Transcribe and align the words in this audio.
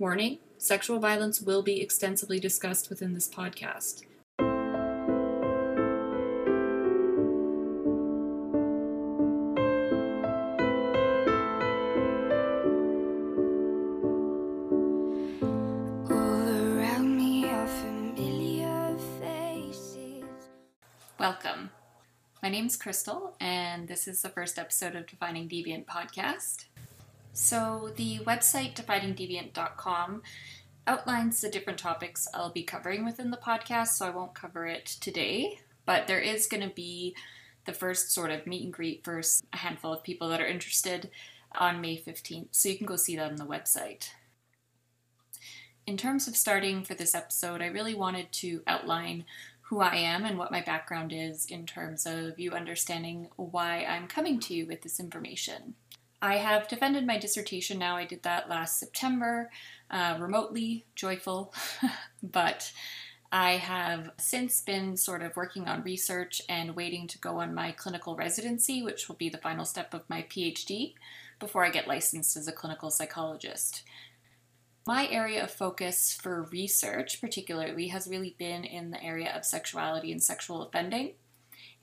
Warning 0.00 0.38
sexual 0.56 0.98
violence 0.98 1.42
will 1.42 1.62
be 1.62 1.82
extensively 1.82 2.40
discussed 2.40 2.88
within 2.88 3.12
this 3.12 3.28
podcast. 3.28 4.04
All 16.08 16.48
around 16.48 17.18
me 17.18 17.44
are 17.50 17.66
familiar 17.66 18.96
faces. 19.20 20.24
Welcome. 21.18 21.68
My 22.42 22.48
name's 22.48 22.78
Crystal, 22.78 23.36
and 23.38 23.86
this 23.86 24.08
is 24.08 24.22
the 24.22 24.30
first 24.30 24.58
episode 24.58 24.96
of 24.96 25.06
Defining 25.06 25.46
Deviant 25.46 25.84
podcast. 25.84 26.69
So, 27.32 27.92
the 27.96 28.18
website 28.20 28.74
definingdeviant.com 28.74 30.22
outlines 30.86 31.40
the 31.40 31.48
different 31.48 31.78
topics 31.78 32.26
I'll 32.34 32.50
be 32.50 32.62
covering 32.62 33.04
within 33.04 33.30
the 33.30 33.36
podcast, 33.36 33.88
so 33.88 34.06
I 34.06 34.10
won't 34.10 34.34
cover 34.34 34.66
it 34.66 34.86
today, 34.86 35.60
but 35.86 36.06
there 36.06 36.20
is 36.20 36.46
going 36.46 36.68
to 36.68 36.74
be 36.74 37.14
the 37.66 37.72
first 37.72 38.10
sort 38.10 38.30
of 38.30 38.46
meet 38.46 38.64
and 38.64 38.72
greet 38.72 39.04
for 39.04 39.20
a 39.52 39.56
handful 39.56 39.92
of 39.92 40.02
people 40.02 40.28
that 40.30 40.40
are 40.40 40.46
interested 40.46 41.10
on 41.56 41.80
May 41.80 41.96
15th, 41.96 42.48
so 42.50 42.68
you 42.68 42.76
can 42.76 42.86
go 42.86 42.96
see 42.96 43.16
that 43.16 43.30
on 43.30 43.36
the 43.36 43.44
website. 43.44 44.08
In 45.86 45.96
terms 45.96 46.28
of 46.28 46.36
starting 46.36 46.84
for 46.84 46.94
this 46.94 47.14
episode, 47.14 47.62
I 47.62 47.66
really 47.66 47.94
wanted 47.94 48.32
to 48.32 48.62
outline 48.66 49.24
who 49.62 49.80
I 49.80 49.96
am 49.96 50.24
and 50.24 50.36
what 50.36 50.50
my 50.50 50.62
background 50.62 51.12
is 51.12 51.46
in 51.46 51.64
terms 51.64 52.06
of 52.06 52.38
you 52.40 52.52
understanding 52.52 53.28
why 53.36 53.84
I'm 53.84 54.08
coming 54.08 54.40
to 54.40 54.54
you 54.54 54.66
with 54.66 54.82
this 54.82 54.98
information. 54.98 55.74
I 56.22 56.36
have 56.36 56.68
defended 56.68 57.06
my 57.06 57.18
dissertation 57.18 57.78
now. 57.78 57.96
I 57.96 58.04
did 58.04 58.22
that 58.24 58.48
last 58.48 58.78
September, 58.78 59.50
uh, 59.90 60.18
remotely, 60.20 60.84
joyful, 60.94 61.54
but 62.22 62.72
I 63.32 63.52
have 63.52 64.10
since 64.18 64.60
been 64.60 64.96
sort 64.96 65.22
of 65.22 65.36
working 65.36 65.68
on 65.68 65.82
research 65.82 66.42
and 66.48 66.76
waiting 66.76 67.06
to 67.08 67.18
go 67.18 67.38
on 67.38 67.54
my 67.54 67.72
clinical 67.72 68.16
residency, 68.16 68.82
which 68.82 69.08
will 69.08 69.16
be 69.16 69.28
the 69.28 69.38
final 69.38 69.64
step 69.64 69.94
of 69.94 70.08
my 70.08 70.22
PhD 70.22 70.94
before 71.38 71.64
I 71.64 71.70
get 71.70 71.88
licensed 71.88 72.36
as 72.36 72.48
a 72.48 72.52
clinical 72.52 72.90
psychologist. 72.90 73.82
My 74.86 75.08
area 75.08 75.44
of 75.44 75.50
focus 75.50 76.18
for 76.20 76.42
research, 76.50 77.20
particularly, 77.20 77.88
has 77.88 78.08
really 78.08 78.34
been 78.38 78.64
in 78.64 78.90
the 78.90 79.02
area 79.02 79.32
of 79.34 79.44
sexuality 79.44 80.10
and 80.10 80.22
sexual 80.22 80.62
offending. 80.62 81.12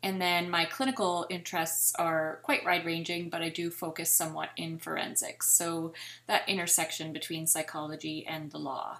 And 0.03 0.21
then 0.21 0.49
my 0.49 0.65
clinical 0.65 1.25
interests 1.29 1.93
are 1.97 2.39
quite 2.43 2.63
wide 2.63 2.85
ranging, 2.85 3.29
but 3.29 3.41
I 3.41 3.49
do 3.49 3.71
focus 3.71 4.11
somewhat 4.11 4.49
in 4.55 4.77
forensics. 4.77 5.49
So 5.49 5.93
that 6.27 6.47
intersection 6.47 7.13
between 7.13 7.47
psychology 7.47 8.25
and 8.25 8.51
the 8.51 8.59
law. 8.59 8.99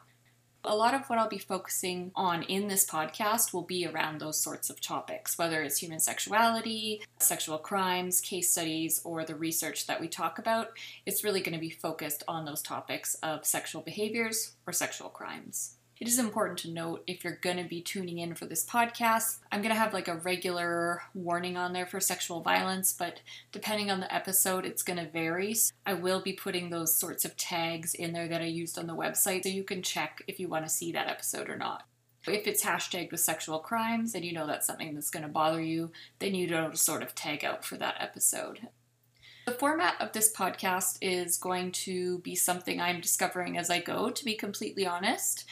A 0.64 0.76
lot 0.76 0.94
of 0.94 1.08
what 1.08 1.18
I'll 1.18 1.30
be 1.30 1.38
focusing 1.38 2.12
on 2.14 2.44
in 2.44 2.68
this 2.68 2.86
podcast 2.86 3.54
will 3.54 3.62
be 3.62 3.88
around 3.88 4.20
those 4.20 4.42
sorts 4.42 4.70
of 4.70 4.82
topics, 4.82 5.38
whether 5.38 5.62
it's 5.62 5.78
human 5.78 6.00
sexuality, 6.00 7.04
sexual 7.20 7.58
crimes, 7.58 8.20
case 8.20 8.52
studies, 8.52 9.00
or 9.06 9.24
the 9.24 9.36
research 9.36 9.88
that 9.88 10.02
we 10.02 10.10
talk 10.10 10.40
about. 10.40 10.72
It's 11.06 11.24
really 11.24 11.40
going 11.40 11.54
to 11.54 11.60
be 11.60 11.70
focused 11.70 12.24
on 12.28 12.44
those 12.44 12.62
topics 12.62 13.14
of 13.24 13.46
sexual 13.46 13.82
behaviors 13.82 14.56
or 14.66 14.74
sexual 14.74 15.08
crimes. 15.08 15.77
It 16.00 16.08
is 16.08 16.20
important 16.20 16.60
to 16.60 16.70
note 16.70 17.04
if 17.08 17.24
you're 17.24 17.40
going 17.42 17.58
to 17.58 17.64
be 17.64 17.82
tuning 17.82 18.20
in 18.20 18.36
for 18.36 18.46
this 18.46 18.64
podcast, 18.64 19.40
I'm 19.52 19.62
going 19.62 19.74
to 19.74 19.80
have 19.80 19.96
like 19.96 20.08
a 20.08 20.18
regular 20.18 21.02
warning 21.16 21.58
on 21.58 21.74
there 21.74 21.88
for 21.88 22.00
sexual 22.00 22.42
violence, 22.42 22.94
but 22.94 23.22
depending 23.52 23.90
on 23.90 24.00
the 24.00 24.14
episode, 24.14 24.64
it's 24.64 24.84
going 24.84 25.00
to 25.00 25.10
vary. 25.10 25.56
I 25.88 25.96
will 25.96 26.22
be 26.22 26.34
putting 26.34 26.70
those 26.70 26.96
sorts 26.96 27.26
of 27.26 27.36
tags 27.36 27.96
in 27.96 28.14
there 28.14 28.28
that 28.28 28.42
I 28.42 28.46
used 28.46 28.78
on 28.78 28.86
the 28.86 28.96
website 28.96 29.44
so 29.44 29.50
you 29.50 29.64
can 29.64 29.82
check 29.82 30.22
if 30.28 30.40
you 30.40 30.48
want 30.48 30.66
to 30.66 30.72
see 30.72 30.92
that 30.92 31.08
episode 31.08 31.50
or 31.50 31.58
not. 31.58 31.88
If 32.28 32.46
it's 32.46 32.64
hashtagged 32.64 33.12
with 33.12 33.22
sexual 33.22 33.60
crimes 33.60 34.14
and 34.14 34.24
you 34.24 34.34
know 34.34 34.46
that's 34.46 34.68
something 34.68 34.94
that's 34.94 35.10
going 35.10 35.24
to 35.24 35.30
bother 35.30 35.62
you, 35.62 35.92
then 36.20 36.36
you 36.36 36.48
to 36.48 36.76
sort 36.76 37.02
of 37.02 37.16
tag 37.16 37.44
out 37.44 37.66
for 37.66 37.76
that 37.78 37.96
episode. 38.00 38.68
The 39.48 39.54
format 39.54 39.96
of 40.02 40.12
this 40.12 40.32
podcast 40.32 40.98
is 41.02 41.38
going 41.38 41.72
to 41.72 42.20
be 42.20 42.36
something 42.36 42.82
I'm 42.82 43.00
discovering 43.00 43.58
as 43.58 43.70
I 43.70 43.80
go, 43.80 44.10
to 44.10 44.26
be 44.26 44.36
completely 44.36 44.86
honest. 44.86 45.46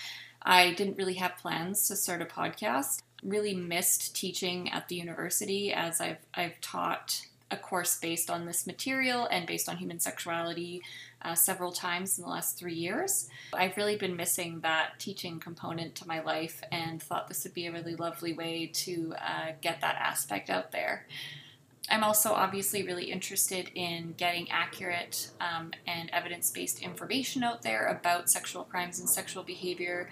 I 0.45 0.73
didn't 0.73 0.97
really 0.97 1.16
have 1.16 1.38
plans 1.38 1.88
to 1.88 1.95
start 1.95 2.22
a 2.22 2.25
podcast. 2.25 3.01
Really 3.23 3.56
missed 3.56 4.16
teaching 4.16 4.72
at 4.72 4.88
the 4.88 4.95
university 4.95 5.73
as 5.73 6.00
I've 6.00 6.19
I've 6.35 6.61
taught 6.61 7.25
a 7.51 7.57
course 7.57 7.97
based 7.97 8.29
on 8.29 8.45
this 8.45 8.67
material 8.67 9.28
and 9.31 9.47
based 9.47 9.69
on 9.69 9.78
human 9.78 10.00
sexuality 10.00 10.81
uh, 11.22 11.35
several 11.35 11.72
times 11.72 12.17
in 12.17 12.23
the 12.23 12.29
last 12.29 12.57
three 12.57 12.73
years. 12.73 13.29
I've 13.53 13.78
really 13.78 13.97
been 13.97 14.16
missing 14.16 14.59
that 14.61 15.00
teaching 15.00 15.39
component 15.39 15.95
to 15.95 16.07
my 16.07 16.22
life 16.22 16.61
and 16.72 17.01
thought 17.01 17.28
this 17.28 17.44
would 17.44 17.53
be 17.53 17.67
a 17.67 17.72
really 17.72 17.95
lovely 17.95 18.34
way 18.34 18.67
to 18.73 19.13
uh, 19.19 19.51
get 19.61 19.81
that 19.81 19.95
aspect 19.95 20.50
out 20.50 20.72
there. 20.72 21.05
I'm 21.89 22.03
also 22.03 22.34
obviously 22.34 22.84
really 22.84 23.11
interested 23.11 23.69
in 23.75 24.16
getting 24.17 24.50
accurate 24.50 25.29
um, 25.39 25.72
and 25.85 26.09
evidence 26.11 26.50
based 26.50 26.81
information 26.81 27.44
out 27.44 27.61
there 27.61 27.85
about 27.88 28.29
sexual 28.29 28.63
crimes 28.63 29.00
and 29.00 29.07
sexual 29.07 29.44
behavior 29.44 30.09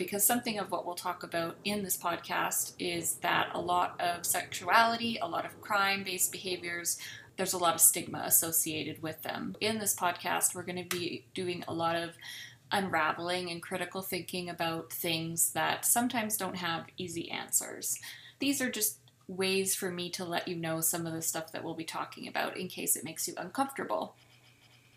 because 0.00 0.24
something 0.24 0.58
of 0.58 0.70
what 0.70 0.86
we'll 0.86 0.94
talk 0.94 1.22
about 1.22 1.56
in 1.62 1.82
this 1.82 1.94
podcast 1.94 2.72
is 2.78 3.16
that 3.16 3.50
a 3.52 3.60
lot 3.60 4.00
of 4.00 4.24
sexuality, 4.24 5.18
a 5.20 5.28
lot 5.28 5.44
of 5.44 5.60
crime 5.60 6.02
based 6.02 6.32
behaviors, 6.32 6.98
there's 7.36 7.52
a 7.52 7.58
lot 7.58 7.74
of 7.74 7.82
stigma 7.82 8.22
associated 8.24 9.02
with 9.02 9.20
them. 9.22 9.54
In 9.60 9.78
this 9.78 9.94
podcast, 9.94 10.54
we're 10.54 10.62
going 10.62 10.82
to 10.82 10.96
be 10.96 11.26
doing 11.34 11.64
a 11.68 11.74
lot 11.74 11.96
of 11.96 12.14
unraveling 12.72 13.50
and 13.50 13.62
critical 13.62 14.00
thinking 14.00 14.48
about 14.48 14.90
things 14.90 15.50
that 15.50 15.84
sometimes 15.84 16.38
don't 16.38 16.56
have 16.56 16.86
easy 16.96 17.30
answers. 17.30 17.98
These 18.38 18.62
are 18.62 18.70
just 18.70 19.00
ways 19.28 19.74
for 19.74 19.90
me 19.90 20.08
to 20.12 20.24
let 20.24 20.48
you 20.48 20.56
know 20.56 20.80
some 20.80 21.06
of 21.06 21.12
the 21.12 21.20
stuff 21.20 21.52
that 21.52 21.62
we'll 21.62 21.74
be 21.74 21.84
talking 21.84 22.26
about 22.26 22.56
in 22.56 22.68
case 22.68 22.96
it 22.96 23.04
makes 23.04 23.28
you 23.28 23.34
uncomfortable. 23.36 24.14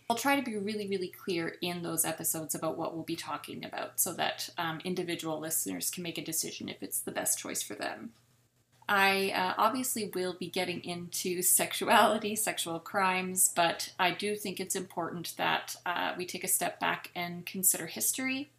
I'll 0.09 0.17
try 0.17 0.35
to 0.35 0.41
be 0.41 0.57
really, 0.57 0.87
really 0.87 1.07
clear 1.07 1.55
in 1.61 1.81
those 1.81 2.05
episodes 2.05 2.55
about 2.55 2.77
what 2.77 2.93
we'll 2.93 3.03
be 3.03 3.15
talking 3.15 3.63
about 3.63 3.99
so 3.99 4.13
that 4.13 4.49
um, 4.57 4.79
individual 4.83 5.39
listeners 5.39 5.89
can 5.89 6.03
make 6.03 6.17
a 6.17 6.23
decision 6.23 6.69
if 6.69 6.83
it's 6.83 6.99
the 6.99 7.11
best 7.11 7.39
choice 7.39 7.61
for 7.61 7.75
them. 7.75 8.11
I 8.87 9.31
uh, 9.33 9.53
obviously 9.57 10.11
will 10.13 10.35
be 10.37 10.49
getting 10.49 10.83
into 10.83 11.41
sexuality, 11.41 12.35
sexual 12.35 12.79
crimes, 12.79 13.51
but 13.55 13.93
I 13.97 14.11
do 14.11 14.35
think 14.35 14.59
it's 14.59 14.75
important 14.75 15.33
that 15.37 15.77
uh, 15.85 16.13
we 16.17 16.25
take 16.25 16.43
a 16.43 16.49
step 16.49 16.81
back 16.81 17.09
and 17.15 17.45
consider 17.45 17.87
history 17.87 18.51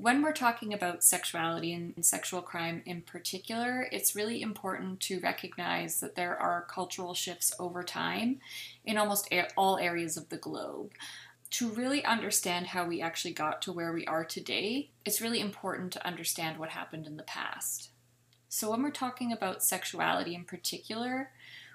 when 0.00 0.22
we're 0.22 0.32
talking 0.32 0.72
about 0.72 1.04
sexuality 1.04 1.74
and 1.74 2.04
sexual 2.04 2.40
crime 2.40 2.82
in 2.86 3.02
particular, 3.02 3.86
it's 3.92 4.16
really 4.16 4.40
important 4.40 5.00
to 5.00 5.20
recognize 5.20 6.00
that 6.00 6.14
there 6.14 6.36
are 6.36 6.66
cultural 6.70 7.12
shifts 7.12 7.52
over 7.58 7.82
time 7.82 8.40
in 8.84 8.96
almost 8.96 9.32
all 9.56 9.78
areas 9.78 10.16
of 10.16 10.28
the 10.30 10.38
globe. 10.38 10.92
To 11.50 11.68
really 11.68 12.04
understand 12.04 12.68
how 12.68 12.86
we 12.86 13.02
actually 13.02 13.34
got 13.34 13.60
to 13.62 13.72
where 13.72 13.92
we 13.92 14.06
are 14.06 14.24
today, 14.24 14.90
it's 15.04 15.20
really 15.20 15.40
important 15.40 15.92
to 15.92 16.06
understand 16.06 16.58
what 16.58 16.70
happened 16.70 17.06
in 17.06 17.16
the 17.16 17.22
past. 17.24 17.90
So, 18.48 18.70
when 18.70 18.82
we're 18.82 18.90
talking 18.90 19.32
about 19.32 19.62
sexuality 19.62 20.34
in 20.34 20.44
particular, 20.44 21.30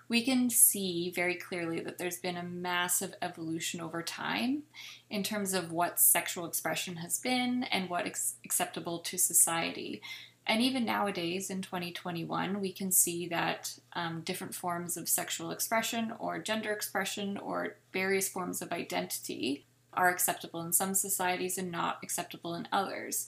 we 0.08 0.24
can 0.24 0.50
see 0.50 1.12
very 1.16 1.36
clearly 1.36 1.80
that 1.82 1.98
there's 1.98 2.18
been 2.18 2.38
a 2.38 2.44
massive 2.44 3.16
evolution 3.22 3.82
over 3.82 4.04
time 4.04 4.64
in 5.10 5.24
terms 5.24 5.54
of 5.54 5.72
what 5.72 6.00
sexual 6.00 6.46
expression 6.46 6.98
has 6.98 7.20
been 7.20 7.64
and 7.66 7.90
what 7.90 8.08
is 8.08 8.36
acceptable 8.44 9.00
to 9.00 9.18
society. 9.18 10.02
And 10.48 10.62
even 10.62 10.86
nowadays 10.86 11.50
in 11.50 11.64
2021, 11.64 12.62
we 12.62 12.72
can 12.72 12.92
see 12.92 13.28
that 13.30 13.80
um, 13.94 14.22
different 14.22 14.54
forms 14.54 14.96
of 14.96 15.10
sexual 15.10 15.50
expression 15.50 16.14
or 16.20 16.38
gender 16.38 16.72
expression 16.72 17.38
or 17.38 17.78
various 17.92 18.30
forms 18.30 18.62
of 18.62 18.72
identity 18.72 19.66
are 19.94 20.10
acceptable 20.10 20.62
in 20.62 20.72
some 20.72 20.94
societies 20.94 21.58
and 21.58 21.72
not 21.72 22.00
acceptable 22.04 22.54
in 22.54 22.68
others. 22.72 23.28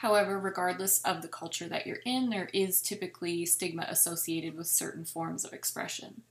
However, 0.00 0.38
regardless 0.38 1.02
of 1.02 1.20
the 1.20 1.28
culture 1.28 1.68
that 1.68 1.86
you're 1.86 2.00
in, 2.06 2.30
there 2.30 2.48
is 2.54 2.80
typically 2.80 3.44
stigma 3.44 3.84
associated 3.86 4.56
with 4.56 4.66
certain 4.66 5.04
forms 5.04 5.44
of 5.44 5.52
expression. 5.52 6.22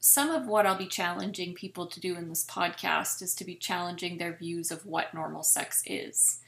Some 0.00 0.30
of 0.30 0.48
what 0.48 0.66
I'll 0.66 0.76
be 0.76 0.88
challenging 0.88 1.54
people 1.54 1.86
to 1.86 2.00
do 2.00 2.16
in 2.16 2.28
this 2.28 2.44
podcast 2.44 3.22
is 3.22 3.32
to 3.36 3.44
be 3.44 3.54
challenging 3.54 4.18
their 4.18 4.32
views 4.34 4.72
of 4.72 4.84
what 4.84 5.14
normal 5.14 5.44
sex 5.44 5.84
is. 5.86 6.40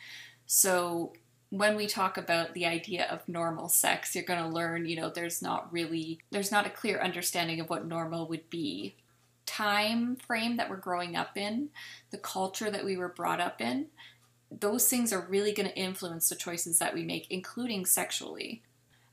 So, 0.47 1.13
when 1.51 1.77
we 1.77 1.87
talk 1.87 2.19
about 2.19 2.55
the 2.55 2.67
idea 2.67 3.07
of 3.09 3.29
normal 3.29 3.69
sex, 3.69 4.13
you're 4.17 4.25
going 4.25 4.43
to 4.43 4.49
learn, 4.49 4.85
you 4.85 4.97
know, 4.97 5.09
there's 5.09 5.41
not 5.41 5.73
really 5.73 6.19
there's 6.33 6.51
not 6.51 6.67
a 6.67 6.71
clear 6.71 7.01
understanding 7.01 7.61
of 7.61 7.71
what 7.71 7.87
normal 7.87 8.27
would 8.27 8.51
be. 8.51 8.97
Time 9.47 10.17
frame 10.17 10.57
that 10.57 10.69
we're 10.69 10.77
growing 10.77 11.15
up 11.15 11.37
in, 11.37 11.69
the 12.11 12.19
culture 12.19 12.69
that 12.69 12.85
we 12.85 12.97
were 12.97 13.11
brought 13.11 13.41
up 13.41 13.61
in, 13.61 13.87
those 14.51 14.89
things 14.89 15.13
are 15.13 15.27
really 15.29 15.53
going 15.53 15.69
to 15.69 15.77
influence 15.77 16.29
the 16.29 16.37
choices 16.37 16.79
that 16.79 16.95
we 16.95 17.03
make, 17.03 17.27
including 17.31 17.85
sexually. 17.85 18.63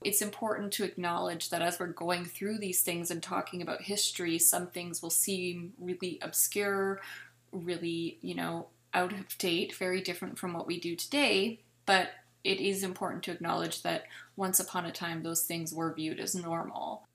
It's 0.03 0.21
important 0.21 0.73
to 0.73 0.83
acknowledge 0.83 1.49
that 1.49 1.61
as 1.61 1.79
we're 1.79 1.87
going 1.87 2.25
through 2.25 2.57
these 2.57 2.81
things 2.81 3.09
and 3.09 3.23
talking 3.23 3.61
about 3.61 3.83
history, 3.83 4.37
some 4.37 4.67
things 4.67 5.01
will 5.01 5.09
seem 5.09 5.73
really 5.79 6.19
obscure, 6.21 7.01
really, 7.51 8.17
you 8.21 8.35
know, 8.35 8.67
out 8.93 9.13
of 9.13 9.37
date, 9.37 9.75
very 9.75 10.01
different 10.01 10.37
from 10.37 10.53
what 10.53 10.67
we 10.67 10.79
do 10.79 10.95
today, 10.95 11.59
but 11.85 12.09
it 12.43 12.59
is 12.59 12.83
important 12.83 13.23
to 13.23 13.31
acknowledge 13.31 13.81
that 13.81 14.03
once 14.35 14.59
upon 14.59 14.85
a 14.85 14.91
time 14.91 15.23
those 15.23 15.43
things 15.43 15.73
were 15.73 15.93
viewed 15.93 16.19
as 16.19 16.35
normal. 16.35 17.07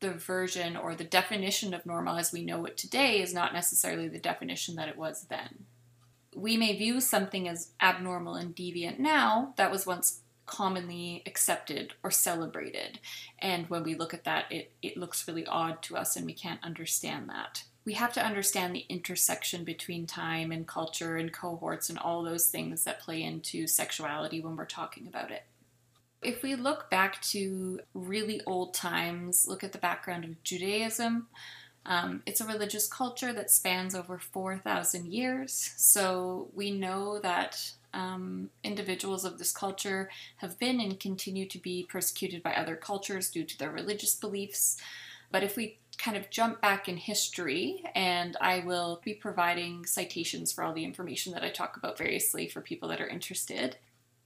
The 0.00 0.10
version 0.10 0.76
or 0.76 0.94
the 0.94 1.04
definition 1.04 1.72
of 1.72 1.86
normal 1.86 2.16
as 2.16 2.32
we 2.32 2.44
know 2.44 2.64
it 2.66 2.76
today 2.76 3.22
is 3.22 3.32
not 3.32 3.54
necessarily 3.54 4.08
the 4.08 4.18
definition 4.18 4.74
that 4.74 4.88
it 4.88 4.98
was 4.98 5.26
then. 5.30 5.64
We 6.34 6.56
may 6.56 6.76
view 6.76 7.00
something 7.00 7.48
as 7.48 7.72
abnormal 7.80 8.34
and 8.34 8.54
deviant 8.54 8.98
now 8.98 9.54
that 9.56 9.70
was 9.70 9.86
once 9.86 10.20
commonly 10.46 11.22
accepted 11.26 11.94
or 12.02 12.10
celebrated. 12.10 12.98
And 13.38 13.68
when 13.70 13.82
we 13.82 13.94
look 13.94 14.12
at 14.12 14.24
that, 14.24 14.50
it, 14.50 14.72
it 14.82 14.96
looks 14.96 15.26
really 15.26 15.46
odd 15.46 15.82
to 15.84 15.96
us 15.96 16.16
and 16.16 16.26
we 16.26 16.34
can't 16.34 16.62
understand 16.62 17.28
that 17.30 17.64
we 17.84 17.94
have 17.94 18.12
to 18.14 18.24
understand 18.24 18.74
the 18.74 18.86
intersection 18.88 19.64
between 19.64 20.06
time 20.06 20.50
and 20.50 20.66
culture 20.66 21.16
and 21.16 21.32
cohorts 21.32 21.90
and 21.90 21.98
all 21.98 22.22
those 22.22 22.46
things 22.46 22.84
that 22.84 23.00
play 23.00 23.22
into 23.22 23.66
sexuality 23.66 24.40
when 24.40 24.56
we're 24.56 24.64
talking 24.64 25.06
about 25.06 25.30
it. 25.30 25.42
If 26.22 26.42
we 26.42 26.54
look 26.54 26.88
back 26.90 27.20
to 27.22 27.80
really 27.92 28.40
old 28.46 28.72
times, 28.72 29.46
look 29.46 29.62
at 29.62 29.72
the 29.72 29.78
background 29.78 30.24
of 30.24 30.42
Judaism, 30.42 31.28
um, 31.86 32.22
it's 32.26 32.40
a 32.40 32.46
religious 32.46 32.86
culture 32.88 33.32
that 33.32 33.50
spans 33.50 33.94
over 33.94 34.18
4,000 34.18 35.06
years. 35.06 35.72
So 35.76 36.48
we 36.54 36.70
know 36.70 37.20
that 37.20 37.72
um, 37.92 38.50
individuals 38.62 39.24
of 39.24 39.38
this 39.38 39.52
culture 39.52 40.10
have 40.38 40.58
been 40.58 40.80
and 40.80 40.98
continue 40.98 41.46
to 41.46 41.58
be 41.58 41.86
persecuted 41.88 42.42
by 42.42 42.54
other 42.54 42.76
cultures 42.76 43.30
due 43.30 43.44
to 43.44 43.58
their 43.58 43.70
religious 43.70 44.14
beliefs. 44.14 44.78
But 45.30 45.42
if 45.42 45.56
we 45.56 45.78
kind 45.96 46.16
of 46.16 46.30
jump 46.30 46.60
back 46.60 46.88
in 46.88 46.96
history, 46.96 47.84
and 47.94 48.36
I 48.40 48.60
will 48.60 49.00
be 49.04 49.14
providing 49.14 49.86
citations 49.86 50.52
for 50.52 50.64
all 50.64 50.72
the 50.72 50.84
information 50.84 51.32
that 51.34 51.44
I 51.44 51.50
talk 51.50 51.76
about 51.76 51.98
variously 51.98 52.48
for 52.48 52.60
people 52.60 52.88
that 52.88 53.00
are 53.00 53.06
interested. 53.06 53.76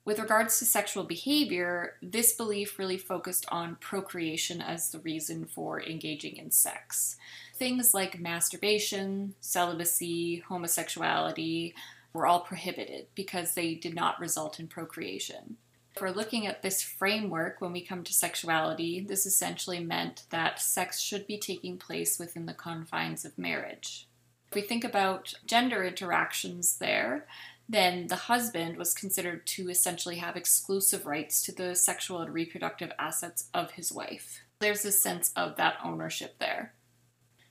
With 0.05 0.19
regards 0.19 0.59
to 0.59 0.65
sexual 0.65 1.05
behavior, 1.05 1.97
this 2.01 2.33
belief 2.33 2.79
really 2.79 2.97
focused 2.97 3.45
on 3.51 3.77
procreation 3.77 4.63
as 4.63 4.91
the 4.91 5.01
reason 5.01 5.45
for 5.45 5.83
engaging 5.83 6.37
in 6.37 6.51
sex. 6.51 7.17
Things 7.59 7.93
like 7.93 8.21
masturbation, 8.21 9.35
celibacy, 9.41 10.45
homosexuality 10.49 11.75
were 12.13 12.25
all 12.25 12.41
prohibited 12.41 13.09
because 13.17 13.55
they 13.55 13.75
did 13.75 13.97
not 13.97 14.21
result 14.21 14.61
in 14.61 14.69
procreation. 14.69 15.57
If 15.97 16.01
we're 16.01 16.11
looking 16.11 16.47
at 16.47 16.63
this 16.63 16.83
framework 16.83 17.61
when 17.61 17.73
we 17.73 17.81
come 17.81 18.05
to 18.05 18.13
sexuality, 18.13 19.01
this 19.01 19.27
essentially 19.27 19.81
meant 19.81 20.23
that 20.31 20.61
sex 20.61 21.01
should 21.01 21.27
be 21.27 21.37
taking 21.37 21.79
place 21.79 22.17
within 22.17 22.47
the 22.47 22.55
confines 22.55 23.25
of 23.25 23.37
marriage. 23.37 24.07
If 24.49 24.55
we 24.55 24.63
think 24.63 24.85
about 24.85 25.35
gender 25.45 25.83
interactions 25.83 26.79
there, 26.79 27.27
then 27.69 28.07
the 28.07 28.15
husband 28.17 28.77
was 28.77 28.95
considered 28.95 29.45
to 29.49 29.69
essentially 29.69 30.17
have 30.19 30.37
exclusive 30.37 31.07
rights 31.07 31.43
to 31.43 31.53
the 31.53 31.75
sexual 31.75 32.21
and 32.21 32.33
reproductive 32.33 32.93
assets 33.01 33.49
of 33.53 33.73
his 33.73 33.91
wife. 33.91 34.43
There's 34.61 34.85
a 34.85 34.93
sense 34.93 35.33
of 35.35 35.57
that 35.57 35.79
ownership 35.85 36.37
there. 36.39 36.75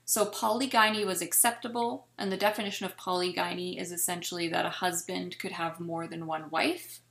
So, 0.10 0.24
polygyny 0.24 1.04
was 1.04 1.22
acceptable, 1.22 2.08
and 2.18 2.32
the 2.32 2.38
definition 2.38 2.86
of 2.86 2.96
polygyny 2.96 3.78
is 3.78 3.92
essentially 3.92 4.48
that 4.48 4.66
a 4.66 4.70
husband 4.70 5.38
could 5.38 5.52
have 5.52 5.82
more 5.82 6.08
than 6.08 6.26
one 6.26 6.50
wife, 6.50 7.02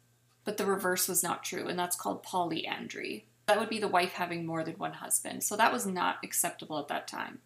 but 0.45 0.57
the 0.57 0.65
reverse 0.65 1.07
was 1.07 1.23
not 1.23 1.45
true, 1.45 1.69
and 1.69 1.79
that's 1.79 1.95
called 1.95 2.23
polyandry. 2.23 3.27
That 3.49 3.61
would 3.61 3.69
be 3.69 3.79
the 3.79 3.87
wife 3.87 4.13
having 4.13 4.47
more 4.47 4.65
than 4.65 4.77
one 4.77 4.95
husband. 4.95 5.45
So 5.45 5.59
that 5.59 5.75
was 5.75 5.85
not 5.85 6.17
acceptable 6.25 6.79
at 6.79 6.89
that 6.89 7.07
time. 7.07 7.41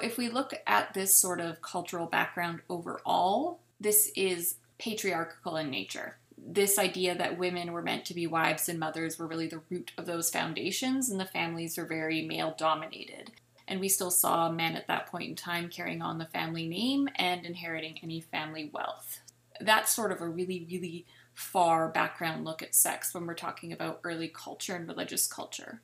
If 0.00 0.16
we 0.16 0.28
look 0.28 0.54
at 0.64 0.94
this 0.94 1.12
sort 1.12 1.40
of 1.40 1.60
cultural 1.60 2.06
background 2.06 2.60
overall, 2.70 3.58
this 3.80 4.12
is 4.14 4.58
patriarchal 4.78 5.56
in 5.56 5.70
nature. 5.70 6.18
This 6.38 6.78
idea 6.78 7.16
that 7.16 7.36
women 7.36 7.72
were 7.72 7.82
meant 7.82 8.04
to 8.04 8.14
be 8.14 8.28
wives 8.28 8.68
and 8.68 8.78
mothers 8.78 9.18
were 9.18 9.26
really 9.26 9.48
the 9.48 9.62
root 9.70 9.90
of 9.98 10.06
those 10.06 10.30
foundations, 10.30 11.10
and 11.10 11.18
the 11.18 11.24
families 11.24 11.76
were 11.76 11.84
very 11.84 12.22
male 12.22 12.54
dominated. 12.56 13.32
And 13.72 13.80
we 13.80 13.88
still 13.88 14.10
saw 14.10 14.50
men 14.50 14.76
at 14.76 14.86
that 14.88 15.06
point 15.06 15.30
in 15.30 15.34
time 15.34 15.70
carrying 15.70 16.02
on 16.02 16.18
the 16.18 16.26
family 16.26 16.68
name 16.68 17.08
and 17.16 17.46
inheriting 17.46 17.98
any 18.02 18.20
family 18.20 18.70
wealth. 18.70 19.20
That's 19.62 19.90
sort 19.90 20.12
of 20.12 20.20
a 20.20 20.28
really, 20.28 20.66
really 20.70 21.06
far 21.32 21.88
background 21.88 22.44
look 22.44 22.62
at 22.62 22.74
sex 22.74 23.14
when 23.14 23.26
we're 23.26 23.32
talking 23.32 23.72
about 23.72 24.00
early 24.04 24.28
culture 24.28 24.76
and 24.76 24.86
religious 24.86 25.26
culture. 25.26 25.80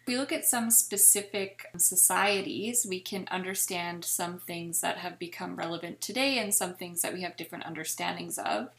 If 0.00 0.08
we 0.08 0.16
look 0.16 0.32
at 0.32 0.44
some 0.44 0.68
specific 0.72 1.66
societies, 1.76 2.84
we 2.88 2.98
can 2.98 3.28
understand 3.30 4.04
some 4.04 4.40
things 4.40 4.80
that 4.80 4.98
have 4.98 5.20
become 5.20 5.54
relevant 5.54 6.00
today 6.00 6.40
and 6.40 6.52
some 6.52 6.74
things 6.74 7.02
that 7.02 7.12
we 7.12 7.22
have 7.22 7.36
different 7.36 7.66
understandings 7.66 8.36
of. 8.36 8.70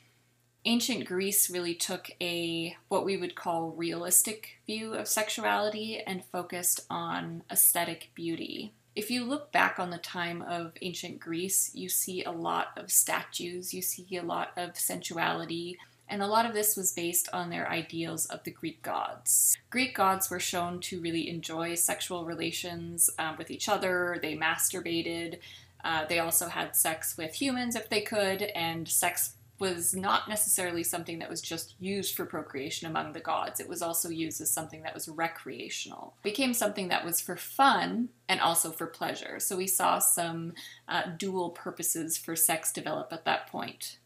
Ancient 0.65 1.04
Greece 1.04 1.50
really 1.50 1.75
took 1.75 2.10
a 2.21 2.77
what 2.88 3.04
we 3.04 3.18
would 3.18 3.36
call 3.36 3.71
realistic 3.71 4.62
view 4.65 4.94
of 4.94 5.10
sexuality 5.10 6.00
and 6.00 6.24
focused 6.24 6.86
on 6.89 7.44
aesthetic 7.51 8.12
beauty. 8.15 8.74
If 8.95 9.12
you 9.12 9.25
look 9.25 9.51
back 9.51 9.77
on 9.77 9.89
the 9.89 9.98
time 9.98 10.42
of 10.42 10.71
ancient 10.81 11.19
Greece, 11.19 11.71
you 11.74 11.89
see 11.89 12.24
a 12.24 12.31
lot 12.31 12.68
of 12.77 12.92
statues, 12.92 13.74
you 13.74 13.81
see 13.81 14.15
a 14.15 14.24
lot 14.24 14.51
of 14.56 14.77
sensuality, 14.77 15.77
and 16.07 16.21
a 16.21 16.27
lot 16.27 16.45
of 16.45 16.54
this 16.54 16.77
was 16.77 16.94
based 16.94 17.27
on 17.33 17.50
their 17.50 17.69
ideals 17.69 18.25
of 18.27 18.42
the 18.45 18.51
Greek 18.51 18.81
gods. 18.81 19.57
Greek 19.69 19.94
gods 19.94 20.30
were 20.30 20.39
shown 20.39 20.80
to 20.81 21.01
really 21.01 21.27
enjoy 21.27 21.75
sexual 21.75 22.24
relations 22.24 23.10
um, 23.19 23.36
with 23.38 23.51
each 23.51 23.68
other, 23.68 24.18
they 24.21 24.38
masturbated, 24.38 25.39
uh, 25.83 26.06
they 26.06 26.19
also 26.19 26.48
had 26.48 26.74
sex 26.74 27.18
with 27.18 27.33
humans 27.33 27.75
if 27.75 27.89
they 27.89 28.00
could, 28.01 28.44
and 28.56 28.88
sex 28.88 29.33
was 29.63 29.95
not 29.95 30.27
necessarily 30.27 30.83
something 30.83 31.19
that 31.19 31.30
was 31.30 31.42
just 31.42 31.75
used 31.80 32.15
for 32.15 32.25
procreation 32.25 32.86
among 32.86 33.13
the 33.13 33.21
gods. 33.21 33.62
It 33.62 33.69
was 33.69 33.81
also 33.81 34.10
used 34.10 34.42
as 34.42 34.51
something 34.51 34.83
that 34.83 34.94
was 34.94 35.07
recreational. 35.07 36.15
It 36.19 36.27
became 36.27 36.54
something 36.54 36.89
that 36.89 37.06
was 37.06 37.21
for 37.21 37.38
fun 37.38 38.10
and 38.27 38.42
also 38.42 38.71
for 38.71 38.88
pleasure. 38.88 39.39
So 39.39 39.56
we 39.56 39.68
saw 39.68 40.00
some 40.00 40.51
uh, 40.89 41.04
dual 41.18 41.51
purposes 41.51 42.18
for 42.18 42.36
sex 42.36 42.74
develop 42.74 43.13
at 43.13 43.24
that 43.24 43.48
point. 43.48 44.00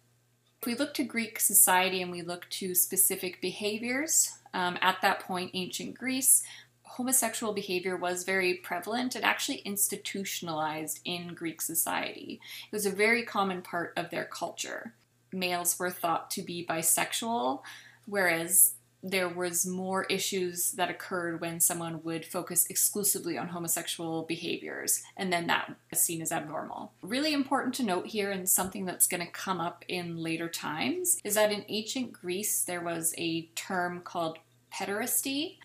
If 0.61 0.67
we 0.67 0.75
look 0.75 0.93
to 0.93 1.03
Greek 1.03 1.39
society 1.39 2.03
and 2.03 2.11
we 2.11 2.21
look 2.21 2.47
to 2.51 2.75
specific 2.75 3.41
behaviors, 3.41 4.37
um, 4.53 4.77
at 4.79 5.01
that 5.01 5.21
point, 5.21 5.49
ancient 5.55 5.97
Greece, 5.97 6.43
homosexual 6.83 7.51
behavior 7.51 7.97
was 7.97 8.23
very 8.23 8.53
prevalent 8.53 9.15
and 9.15 9.25
actually 9.25 9.57
institutionalized 9.59 10.99
in 11.03 11.33
Greek 11.33 11.61
society. 11.61 12.39
It 12.71 12.75
was 12.75 12.85
a 12.85 12.91
very 12.91 13.23
common 13.23 13.63
part 13.63 13.93
of 13.97 14.11
their 14.11 14.25
culture. 14.25 14.93
Males 15.31 15.77
were 15.77 15.91
thought 15.91 16.29
to 16.31 16.41
be 16.41 16.65
bisexual, 16.65 17.61
whereas 18.05 18.73
there 19.03 19.29
was 19.29 19.65
more 19.65 20.05
issues 20.05 20.71
that 20.71 20.89
occurred 20.89 21.39
when 21.39 21.59
someone 21.59 22.01
would 22.03 22.25
focus 22.25 22.65
exclusively 22.67 23.37
on 23.37 23.49
homosexual 23.49 24.23
behaviors 24.23 25.03
and 25.15 25.31
then 25.31 25.47
that 25.47 25.71
is 25.91 25.99
seen 25.99 26.21
as 26.21 26.31
abnormal. 26.31 26.91
Really 27.01 27.33
important 27.33 27.75
to 27.75 27.83
note 27.83 28.07
here 28.07 28.31
and 28.31 28.49
something 28.49 28.85
that's 28.85 29.07
going 29.07 29.25
to 29.25 29.31
come 29.31 29.61
up 29.61 29.85
in 29.87 30.17
later 30.17 30.49
times 30.49 31.19
is 31.23 31.35
that 31.35 31.51
in 31.51 31.63
ancient 31.69 32.11
greece 32.11 32.63
there 32.63 32.81
was 32.81 33.13
a 33.17 33.43
term 33.55 34.01
called 34.01 34.39
pederasty. 34.73 35.57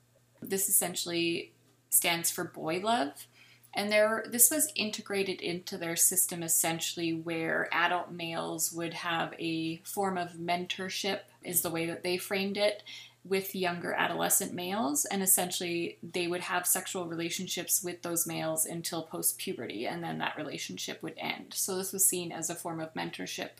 This 0.42 0.68
essentially 0.68 1.52
stands 1.90 2.30
for 2.30 2.44
boy 2.44 2.80
love 2.80 3.26
and 3.74 3.90
there 3.90 4.24
this 4.28 4.50
was 4.50 4.72
integrated 4.76 5.40
into 5.40 5.78
their 5.78 5.96
system 5.96 6.42
essentially 6.42 7.12
where 7.12 7.68
adult 7.72 8.10
males 8.10 8.72
would 8.72 8.94
have 8.94 9.34
a 9.38 9.80
form 9.84 10.18
of 10.18 10.32
mentorship 10.32 11.20
is 11.42 11.62
the 11.62 11.70
way 11.70 11.86
that 11.86 12.02
they 12.02 12.16
framed 12.16 12.56
it 12.56 12.82
with 13.24 13.54
younger 13.54 13.92
adolescent 13.92 14.52
males, 14.52 15.04
and 15.04 15.22
essentially 15.22 15.98
they 16.02 16.26
would 16.26 16.40
have 16.40 16.66
sexual 16.66 17.06
relationships 17.06 17.82
with 17.82 18.02
those 18.02 18.26
males 18.26 18.66
until 18.66 19.04
post 19.04 19.38
puberty, 19.38 19.86
and 19.86 20.02
then 20.02 20.18
that 20.18 20.36
relationship 20.36 21.02
would 21.02 21.14
end. 21.16 21.54
So, 21.54 21.76
this 21.76 21.92
was 21.92 22.04
seen 22.04 22.32
as 22.32 22.50
a 22.50 22.54
form 22.54 22.80
of 22.80 22.94
mentorship 22.94 23.50